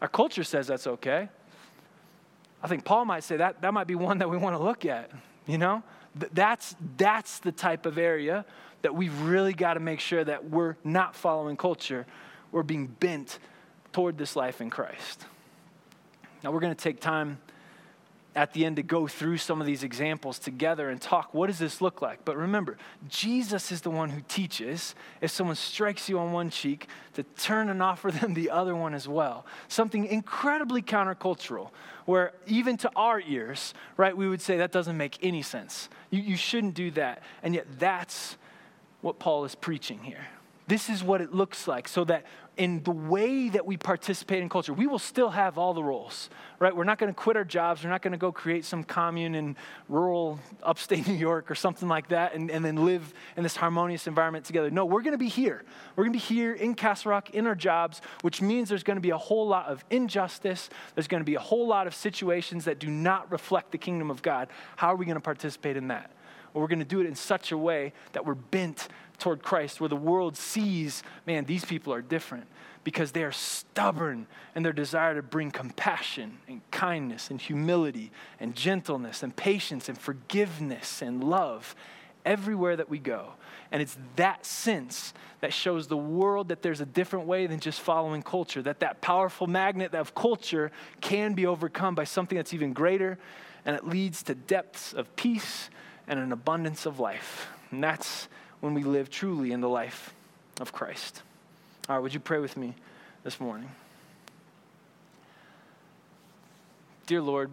Our 0.00 0.08
culture 0.08 0.44
says 0.44 0.66
that's 0.66 0.86
okay. 0.86 1.28
I 2.62 2.66
think 2.66 2.84
Paul 2.84 3.04
might 3.04 3.24
say 3.24 3.36
that 3.36 3.60
that 3.60 3.74
might 3.74 3.86
be 3.86 3.94
one 3.94 4.18
that 4.18 4.30
we 4.30 4.38
want 4.38 4.56
to 4.56 4.62
look 4.62 4.86
at, 4.86 5.10
you 5.46 5.58
know? 5.58 5.82
That's, 6.32 6.76
that's 6.96 7.38
the 7.40 7.52
type 7.52 7.86
of 7.86 7.98
area 7.98 8.44
that 8.82 8.94
we've 8.94 9.18
really 9.22 9.52
got 9.52 9.74
to 9.74 9.80
make 9.80 10.00
sure 10.00 10.22
that 10.22 10.50
we're 10.50 10.76
not 10.84 11.16
following 11.16 11.56
culture. 11.56 12.06
We're 12.52 12.62
being 12.62 12.86
bent 12.86 13.38
toward 13.92 14.18
this 14.18 14.36
life 14.36 14.60
in 14.60 14.70
Christ. 14.70 15.26
Now, 16.42 16.52
we're 16.52 16.60
going 16.60 16.74
to 16.74 16.80
take 16.80 17.00
time 17.00 17.38
at 18.34 18.52
the 18.52 18.64
end 18.64 18.76
to 18.76 18.82
go 18.82 19.06
through 19.06 19.38
some 19.38 19.60
of 19.60 19.66
these 19.66 19.82
examples 19.82 20.38
together 20.38 20.90
and 20.90 21.00
talk 21.00 21.32
what 21.32 21.46
does 21.46 21.58
this 21.58 21.80
look 21.80 22.02
like? 22.02 22.24
But 22.24 22.36
remember 22.36 22.76
jesus 23.08 23.72
is 23.72 23.80
the 23.80 23.90
one 23.90 24.10
who 24.10 24.20
teaches. 24.28 24.94
If 25.20 25.30
someone 25.30 25.56
strikes 25.56 26.08
you 26.08 26.18
on 26.18 26.32
one 26.32 26.50
cheek 26.50 26.88
to 27.14 27.22
turn 27.36 27.68
and 27.68 27.82
offer 27.82 28.10
them 28.20 28.34
the 28.34 28.50
other 28.50 28.74
one 28.74 28.94
as 28.94 29.06
well. 29.08 29.46
Something 29.68 30.06
incredibly 30.06 30.82
countercultural 30.82 31.70
where 32.06 32.32
even 32.46 32.76
to 32.78 32.90
our 32.96 33.20
ears 33.20 33.74
right 33.96 34.16
we 34.16 34.28
would 34.28 34.40
say 34.40 34.58
that 34.58 34.72
doesn't 34.72 34.96
make 34.96 35.18
any 35.22 35.42
sense. 35.42 35.88
You, 36.10 36.20
you 36.20 36.36
shouldn't 36.36 36.74
do 36.74 36.90
that. 36.92 37.22
And 37.42 37.54
yet 37.54 37.66
that's 37.78 38.36
what 39.00 39.18
paul 39.18 39.44
is 39.44 39.54
preaching 39.54 39.98
here 40.02 40.26
this 40.66 40.88
is 40.88 41.04
what 41.04 41.20
it 41.20 41.34
looks 41.34 41.68
like 41.68 41.88
so 41.88 42.04
that 42.04 42.24
in 42.56 42.82
the 42.84 42.90
way 42.90 43.48
that 43.48 43.66
we 43.66 43.76
participate 43.76 44.40
in 44.40 44.48
culture, 44.48 44.72
we 44.72 44.86
will 44.86 44.98
still 44.98 45.30
have 45.30 45.58
all 45.58 45.74
the 45.74 45.82
roles, 45.82 46.30
right? 46.60 46.74
We're 46.74 46.84
not 46.84 46.98
going 46.98 47.12
to 47.12 47.18
quit 47.18 47.36
our 47.36 47.44
jobs. 47.44 47.82
We're 47.82 47.90
not 47.90 48.00
going 48.00 48.12
to 48.12 48.18
go 48.18 48.30
create 48.30 48.64
some 48.64 48.84
commune 48.84 49.34
in 49.34 49.56
rural 49.88 50.38
upstate 50.62 51.06
New 51.08 51.14
York 51.14 51.50
or 51.50 51.54
something 51.54 51.88
like 51.88 52.08
that 52.08 52.34
and, 52.34 52.50
and 52.50 52.64
then 52.64 52.84
live 52.84 53.12
in 53.36 53.42
this 53.42 53.56
harmonious 53.56 54.06
environment 54.06 54.44
together. 54.44 54.70
No, 54.70 54.84
we're 54.84 55.02
going 55.02 55.12
to 55.12 55.18
be 55.18 55.28
here. 55.28 55.64
We're 55.96 56.04
going 56.04 56.12
to 56.12 56.18
be 56.18 56.34
here 56.34 56.52
in 56.52 56.74
Castle 56.74 57.10
Rock 57.10 57.30
in 57.30 57.46
our 57.46 57.56
jobs, 57.56 58.00
which 58.22 58.40
means 58.40 58.68
there's 58.68 58.84
going 58.84 58.96
to 58.96 59.02
be 59.02 59.10
a 59.10 59.18
whole 59.18 59.48
lot 59.48 59.66
of 59.66 59.84
injustice. 59.90 60.70
There's 60.94 61.08
going 61.08 61.22
to 61.22 61.26
be 61.26 61.34
a 61.34 61.40
whole 61.40 61.66
lot 61.66 61.86
of 61.86 61.94
situations 61.94 62.66
that 62.66 62.78
do 62.78 62.88
not 62.88 63.30
reflect 63.32 63.72
the 63.72 63.78
kingdom 63.78 64.10
of 64.10 64.22
God. 64.22 64.48
How 64.76 64.92
are 64.92 64.96
we 64.96 65.06
going 65.06 65.16
to 65.16 65.20
participate 65.20 65.76
in 65.76 65.88
that? 65.88 66.10
Well, 66.54 66.62
we're 66.62 66.68
going 66.68 66.78
to 66.78 66.84
do 66.84 67.00
it 67.00 67.06
in 67.06 67.16
such 67.16 67.52
a 67.52 67.58
way 67.58 67.92
that 68.12 68.24
we're 68.24 68.34
bent 68.36 68.88
toward 69.18 69.42
Christ, 69.42 69.80
where 69.80 69.88
the 69.88 69.96
world 69.96 70.36
sees, 70.36 71.02
man, 71.26 71.44
these 71.44 71.64
people 71.64 71.92
are 71.92 72.00
different 72.00 72.46
because 72.84 73.12
they 73.12 73.24
are 73.24 73.32
stubborn 73.32 74.26
in 74.54 74.62
their 74.62 74.72
desire 74.72 75.14
to 75.14 75.22
bring 75.22 75.50
compassion 75.50 76.38
and 76.46 76.60
kindness 76.70 77.30
and 77.30 77.40
humility 77.40 78.12
and 78.38 78.54
gentleness 78.54 79.22
and 79.22 79.34
patience 79.34 79.88
and 79.88 79.98
forgiveness 79.98 81.02
and 81.02 81.24
love 81.24 81.74
everywhere 82.24 82.76
that 82.76 82.88
we 82.88 82.98
go. 82.98 83.32
And 83.72 83.82
it's 83.82 83.96
that 84.16 84.46
sense 84.46 85.12
that 85.40 85.52
shows 85.52 85.88
the 85.88 85.96
world 85.96 86.48
that 86.48 86.62
there's 86.62 86.80
a 86.80 86.86
different 86.86 87.26
way 87.26 87.46
than 87.46 87.58
just 87.58 87.80
following 87.80 88.22
culture, 88.22 88.62
that 88.62 88.80
that 88.80 89.00
powerful 89.00 89.46
magnet 89.46 89.94
of 89.94 90.14
culture 90.14 90.70
can 91.00 91.34
be 91.34 91.46
overcome 91.46 91.94
by 91.94 92.04
something 92.04 92.36
that's 92.36 92.54
even 92.54 92.72
greater, 92.72 93.18
and 93.64 93.74
it 93.74 93.86
leads 93.86 94.22
to 94.24 94.34
depths 94.34 94.92
of 94.92 95.14
peace 95.16 95.70
and 96.06 96.18
an 96.18 96.32
abundance 96.32 96.86
of 96.86 97.00
life. 97.00 97.48
And 97.70 97.82
that's 97.82 98.28
when 98.60 98.74
we 98.74 98.82
live 98.82 99.10
truly 99.10 99.52
in 99.52 99.60
the 99.60 99.68
life 99.68 100.14
of 100.60 100.72
Christ. 100.72 101.22
All 101.88 101.96
right, 101.96 102.02
would 102.02 102.14
you 102.14 102.20
pray 102.20 102.38
with 102.38 102.56
me 102.56 102.74
this 103.22 103.40
morning? 103.40 103.70
Dear 107.06 107.20
Lord, 107.20 107.50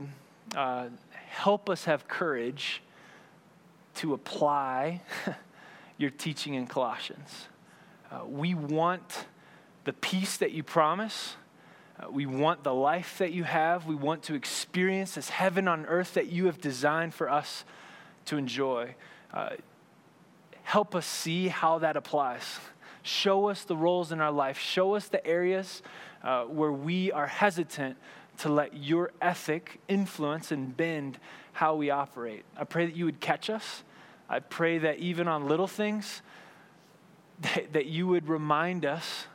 uh, 0.56 0.88
help 1.28 1.70
us 1.70 1.86
have 1.86 2.08
courage 2.08 2.82
to 3.96 4.14
apply 4.14 5.02
your 5.98 6.10
teaching 6.10 6.54
in 6.54 6.68
Colossians. 6.68 7.48
Uh, 8.10 8.26
we 8.26 8.54
want 8.54 9.26
the 9.84 9.94
peace 9.94 10.38
that 10.38 10.52
you 10.52 10.64
promise. 10.64 11.36
Uh, 12.00 12.10
we 12.10 12.26
want 12.26 12.64
the 12.64 12.74
life 12.74 13.18
that 13.18 13.32
you 13.32 13.44
have. 13.44 13.86
We 13.86 13.96
want 13.96 14.24
to 14.24 14.36
experience 14.36 15.16
this 15.16 15.30
heaven 15.30 15.68
on 15.68 15.86
earth 15.86 16.14
that 16.14 16.28
you 16.28 16.46
have 16.46 16.62
designed 16.62 17.14
for 17.14 17.30
us 17.30 17.66
to 18.26 18.38
enjoy. 18.38 18.96
Uh, 19.34 19.52
help 20.64 20.96
us 20.96 21.06
see 21.06 21.48
how 21.48 21.80
that 21.80 21.98
applies. 21.98 22.60
Show 23.04 23.50
us 23.50 23.64
the 23.64 23.76
roles 23.76 24.12
in 24.12 24.22
our 24.22 24.32
life. 24.32 24.60
Show 24.60 24.96
us 24.96 25.08
the 25.08 25.26
areas 25.26 25.82
uh, 26.24 26.44
where 26.44 26.72
we 26.72 27.12
are 27.12 27.28
hesitant 27.28 27.98
to 28.40 28.50
let 28.50 28.76
your 28.76 29.12
ethic 29.22 29.80
influence 29.88 30.52
and 30.52 30.76
bend 30.76 31.20
how 31.54 31.76
we 31.76 31.90
operate. 31.90 32.44
I 32.58 32.64
pray 32.64 32.86
that 32.86 32.96
you 32.96 33.06
would 33.06 33.20
catch 33.20 33.50
us. 33.50 33.84
I 34.30 34.40
pray 34.40 34.78
that 34.80 35.00
even 35.00 35.28
on 35.28 35.48
little 35.48 35.68
things, 35.68 36.22
that, 37.42 37.74
that 37.74 37.86
you 37.88 38.08
would 38.08 38.28
remind 38.28 38.86
us 38.86 39.26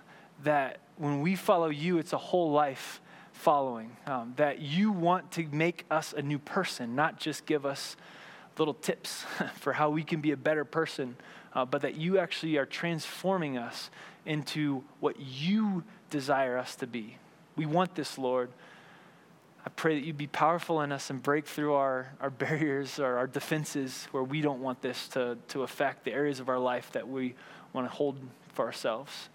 that 0.45 0.79
when 0.97 1.21
we 1.21 1.37
follow 1.37 1.69
you, 1.69 1.99
it's 1.99 2.13
a 2.13 2.19
whole 2.19 2.51
life 2.51 3.01
following. 3.33 3.97
Um, 4.07 4.33
that 4.37 4.61
you 4.61 4.93
want 4.93 5.33
to 5.33 5.47
make 5.53 5.85
us 5.91 6.15
a 6.17 6.23
new 6.23 6.39
person, 6.39 6.95
not 6.95 7.19
just 7.19 7.47
give 7.47 7.67
us 7.67 7.97
little 8.59 8.75
tips 8.75 9.25
for 9.55 9.73
how 9.73 9.91
we 9.91 10.03
can 10.03 10.21
be 10.21 10.33
a 10.33 10.37
better 10.37 10.65
person, 10.65 11.17
uh, 11.55 11.65
but 11.65 11.83
that 11.83 11.97
you 11.97 12.19
actually 12.19 12.57
are 12.57 12.67
transforming 12.67 13.57
us 13.59 13.91
into 14.25 14.83
what 15.01 15.19
you 15.19 15.85
desire 16.11 16.59
us 16.59 16.77
to 16.77 16.87
be. 16.87 17.17
We 17.57 17.67
want 17.67 17.95
this, 17.95 18.19
Lord. 18.19 18.51
I 19.65 19.69
pray 19.71 19.99
that 19.99 20.07
you 20.07 20.13
be 20.13 20.29
powerful 20.29 20.81
in 20.83 20.93
us 20.93 21.11
and 21.11 21.21
break 21.21 21.47
through 21.47 21.75
our, 21.75 22.13
our 22.21 22.31
barriers 22.31 23.01
or 23.01 23.17
our 23.17 23.27
defenses 23.27 24.07
where 24.13 24.23
we 24.23 24.41
don't 24.41 24.63
want 24.63 24.81
this 24.81 25.09
to, 25.09 25.37
to 25.49 25.63
affect 25.63 26.05
the 26.05 26.13
areas 26.13 26.39
of 26.39 26.49
our 26.49 26.59
life 26.59 26.93
that 26.93 27.09
we 27.09 27.35
want 27.73 27.89
to 27.89 27.93
hold 27.93 28.17
for 28.53 28.65
ourselves. 28.65 29.29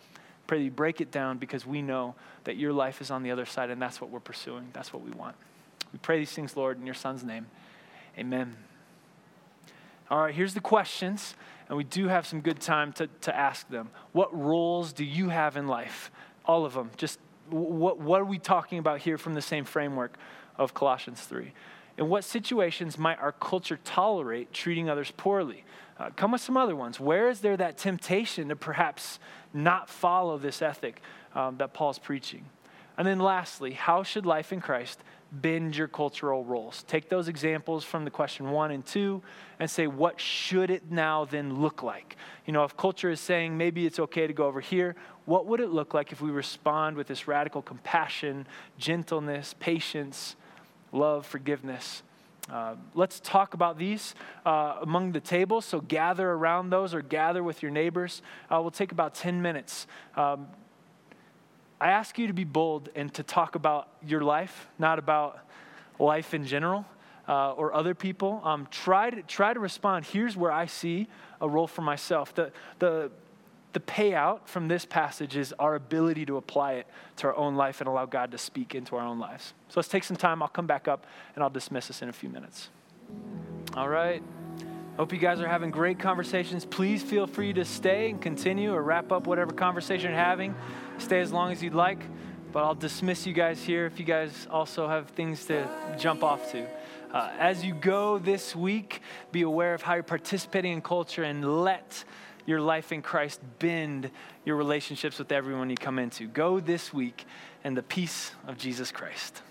Pray 0.47 0.59
that 0.59 0.63
you 0.63 0.71
break 0.71 1.01
it 1.01 1.11
down 1.11 1.37
because 1.37 1.65
we 1.65 1.81
know 1.81 2.15
that 2.45 2.55
your 2.55 2.71
life 2.71 3.01
is 3.01 3.11
on 3.11 3.23
the 3.23 3.31
other 3.31 3.45
side 3.45 3.69
and 3.69 3.81
that's 3.81 3.99
what 3.99 4.09
we're 4.09 4.19
pursuing. 4.19 4.69
That's 4.73 4.93
what 4.93 5.03
we 5.03 5.11
want. 5.11 5.35
We 5.91 5.99
pray 5.99 6.19
these 6.19 6.31
things, 6.31 6.55
Lord, 6.55 6.79
in 6.79 6.85
your 6.85 6.95
Son's 6.95 7.23
name. 7.23 7.47
Amen. 8.17 8.55
All 10.11 10.19
right, 10.19 10.35
here's 10.35 10.53
the 10.53 10.59
questions, 10.59 11.35
and 11.69 11.77
we 11.77 11.85
do 11.85 12.09
have 12.09 12.27
some 12.27 12.41
good 12.41 12.59
time 12.59 12.91
to, 12.93 13.07
to 13.21 13.33
ask 13.33 13.69
them. 13.69 13.89
What 14.11 14.37
roles 14.37 14.91
do 14.91 15.05
you 15.05 15.29
have 15.29 15.55
in 15.55 15.67
life? 15.67 16.11
All 16.45 16.65
of 16.65 16.73
them. 16.73 16.91
Just 16.97 17.17
what, 17.49 17.97
what 17.97 18.19
are 18.19 18.25
we 18.25 18.37
talking 18.37 18.77
about 18.77 18.99
here 18.99 19.17
from 19.17 19.35
the 19.35 19.41
same 19.41 19.63
framework 19.63 20.17
of 20.57 20.73
Colossians 20.73 21.21
3? 21.21 21.53
In 21.97 22.09
what 22.09 22.25
situations 22.25 22.97
might 22.97 23.19
our 23.19 23.31
culture 23.31 23.79
tolerate 23.85 24.51
treating 24.51 24.89
others 24.89 25.11
poorly? 25.15 25.63
Uh, 25.97 26.09
come 26.13 26.33
with 26.33 26.41
some 26.41 26.57
other 26.57 26.75
ones. 26.75 26.99
Where 26.99 27.29
is 27.29 27.39
there 27.39 27.55
that 27.55 27.77
temptation 27.77 28.49
to 28.49 28.57
perhaps 28.57 29.17
not 29.53 29.89
follow 29.89 30.37
this 30.37 30.61
ethic 30.61 31.01
um, 31.33 31.55
that 31.55 31.73
Paul's 31.73 31.99
preaching? 31.99 32.43
And 32.97 33.07
then 33.07 33.19
lastly, 33.19 33.71
how 33.71 34.03
should 34.03 34.25
life 34.25 34.51
in 34.51 34.59
Christ 34.59 35.01
bend 35.31 35.77
your 35.77 35.87
cultural 35.87 36.43
roles. 36.43 36.83
Take 36.83 37.09
those 37.09 37.27
examples 37.27 37.83
from 37.83 38.03
the 38.03 38.11
question 38.11 38.51
one 38.51 38.71
and 38.71 38.85
two 38.85 39.21
and 39.59 39.69
say, 39.69 39.87
what 39.87 40.19
should 40.19 40.69
it 40.69 40.91
now 40.91 41.25
then 41.25 41.61
look 41.61 41.83
like? 41.83 42.17
You 42.45 42.53
know, 42.53 42.63
if 42.63 42.75
culture 42.75 43.09
is 43.09 43.19
saying 43.19 43.57
maybe 43.57 43.85
it's 43.85 43.99
okay 43.99 44.27
to 44.27 44.33
go 44.33 44.45
over 44.45 44.59
here, 44.59 44.95
what 45.25 45.45
would 45.45 45.61
it 45.61 45.69
look 45.69 45.93
like 45.93 46.11
if 46.11 46.21
we 46.21 46.31
respond 46.31 46.97
with 46.97 47.07
this 47.07 47.27
radical 47.27 47.61
compassion, 47.61 48.45
gentleness, 48.77 49.55
patience, 49.59 50.35
love, 50.91 51.25
forgiveness? 51.25 52.03
Uh, 52.49 52.75
let's 52.95 53.21
talk 53.21 53.53
about 53.53 53.77
these 53.77 54.15
uh, 54.45 54.77
among 54.81 55.13
the 55.13 55.19
tables. 55.21 55.63
So 55.63 55.79
gather 55.79 56.29
around 56.29 56.71
those 56.71 56.93
or 56.93 57.01
gather 57.01 57.43
with 57.43 57.61
your 57.61 57.71
neighbors. 57.71 58.21
Uh, 58.49 58.59
we'll 58.61 58.71
take 58.71 58.91
about 58.91 59.15
10 59.15 59.41
minutes. 59.41 59.87
Um, 60.17 60.47
I 61.81 61.89
ask 61.89 62.19
you 62.19 62.27
to 62.27 62.33
be 62.33 62.43
bold 62.43 62.89
and 62.95 63.11
to 63.15 63.23
talk 63.23 63.55
about 63.55 63.89
your 64.05 64.21
life, 64.21 64.67
not 64.77 64.99
about 64.99 65.39
life 65.97 66.35
in 66.35 66.45
general 66.45 66.85
uh, 67.27 67.53
or 67.53 67.73
other 67.73 67.95
people. 67.95 68.39
Um, 68.43 68.67
try, 68.69 69.09
to, 69.09 69.23
try 69.23 69.51
to 69.51 69.59
respond. 69.59 70.05
Here's 70.05 70.37
where 70.37 70.51
I 70.51 70.67
see 70.67 71.07
a 71.41 71.49
role 71.49 71.65
for 71.65 71.81
myself. 71.81 72.35
The, 72.35 72.51
the, 72.77 73.09
the 73.73 73.79
payout 73.79 74.45
from 74.45 74.67
this 74.67 74.85
passage 74.85 75.35
is 75.35 75.55
our 75.57 75.73
ability 75.73 76.27
to 76.27 76.37
apply 76.37 76.73
it 76.73 76.87
to 77.17 77.27
our 77.27 77.35
own 77.35 77.55
life 77.55 77.81
and 77.81 77.87
allow 77.87 78.05
God 78.05 78.29
to 78.31 78.37
speak 78.37 78.75
into 78.75 78.95
our 78.95 79.05
own 79.05 79.17
lives. 79.17 79.55
So 79.69 79.73
let's 79.77 79.89
take 79.89 80.03
some 80.03 80.17
time. 80.17 80.43
I'll 80.43 80.49
come 80.49 80.67
back 80.67 80.87
up 80.87 81.07
and 81.33 81.43
I'll 81.43 81.49
dismiss 81.49 81.89
us 81.89 82.03
in 82.03 82.09
a 82.09 82.13
few 82.13 82.29
minutes. 82.29 82.69
All 83.75 83.89
right. 83.89 84.21
Hope 84.97 85.13
you 85.13 85.19
guys 85.19 85.39
are 85.39 85.47
having 85.47 85.71
great 85.71 85.97
conversations. 85.97 86.65
Please 86.65 87.01
feel 87.01 87.25
free 87.25 87.53
to 87.53 87.63
stay 87.65 88.09
and 88.09 88.21
continue 88.21 88.73
or 88.73 88.83
wrap 88.83 89.11
up 89.11 89.25
whatever 89.25 89.51
conversation 89.51 90.11
you're 90.11 90.19
having. 90.19 90.53
Stay 91.01 91.19
as 91.19 91.33
long 91.33 91.51
as 91.51 91.63
you'd 91.63 91.73
like, 91.73 91.99
but 92.53 92.63
I'll 92.63 92.75
dismiss 92.75 93.25
you 93.25 93.33
guys 93.33 93.61
here 93.61 93.85
if 93.87 93.99
you 93.99 94.05
guys 94.05 94.47
also 94.49 94.87
have 94.87 95.07
things 95.09 95.45
to 95.45 95.67
jump 95.97 96.23
off 96.23 96.51
to. 96.51 96.65
Uh, 97.11 97.31
as 97.39 97.65
you 97.65 97.73
go 97.73 98.19
this 98.19 98.55
week, 98.55 99.01
be 99.31 99.41
aware 99.41 99.73
of 99.73 99.81
how 99.81 99.95
you're 99.95 100.03
participating 100.03 100.73
in 100.73 100.81
culture 100.81 101.23
and 101.23 101.63
let 101.63 102.05
your 102.45 102.61
life 102.61 102.91
in 102.91 103.01
Christ 103.01 103.41
bend 103.59 104.11
your 104.45 104.55
relationships 104.55 105.17
with 105.17 105.31
everyone 105.31 105.69
you 105.71 105.75
come 105.75 105.97
into. 105.97 106.27
Go 106.27 106.59
this 106.59 106.93
week 106.93 107.25
in 107.63 107.73
the 107.73 107.83
peace 107.83 108.31
of 108.47 108.57
Jesus 108.57 108.91
Christ. 108.91 109.41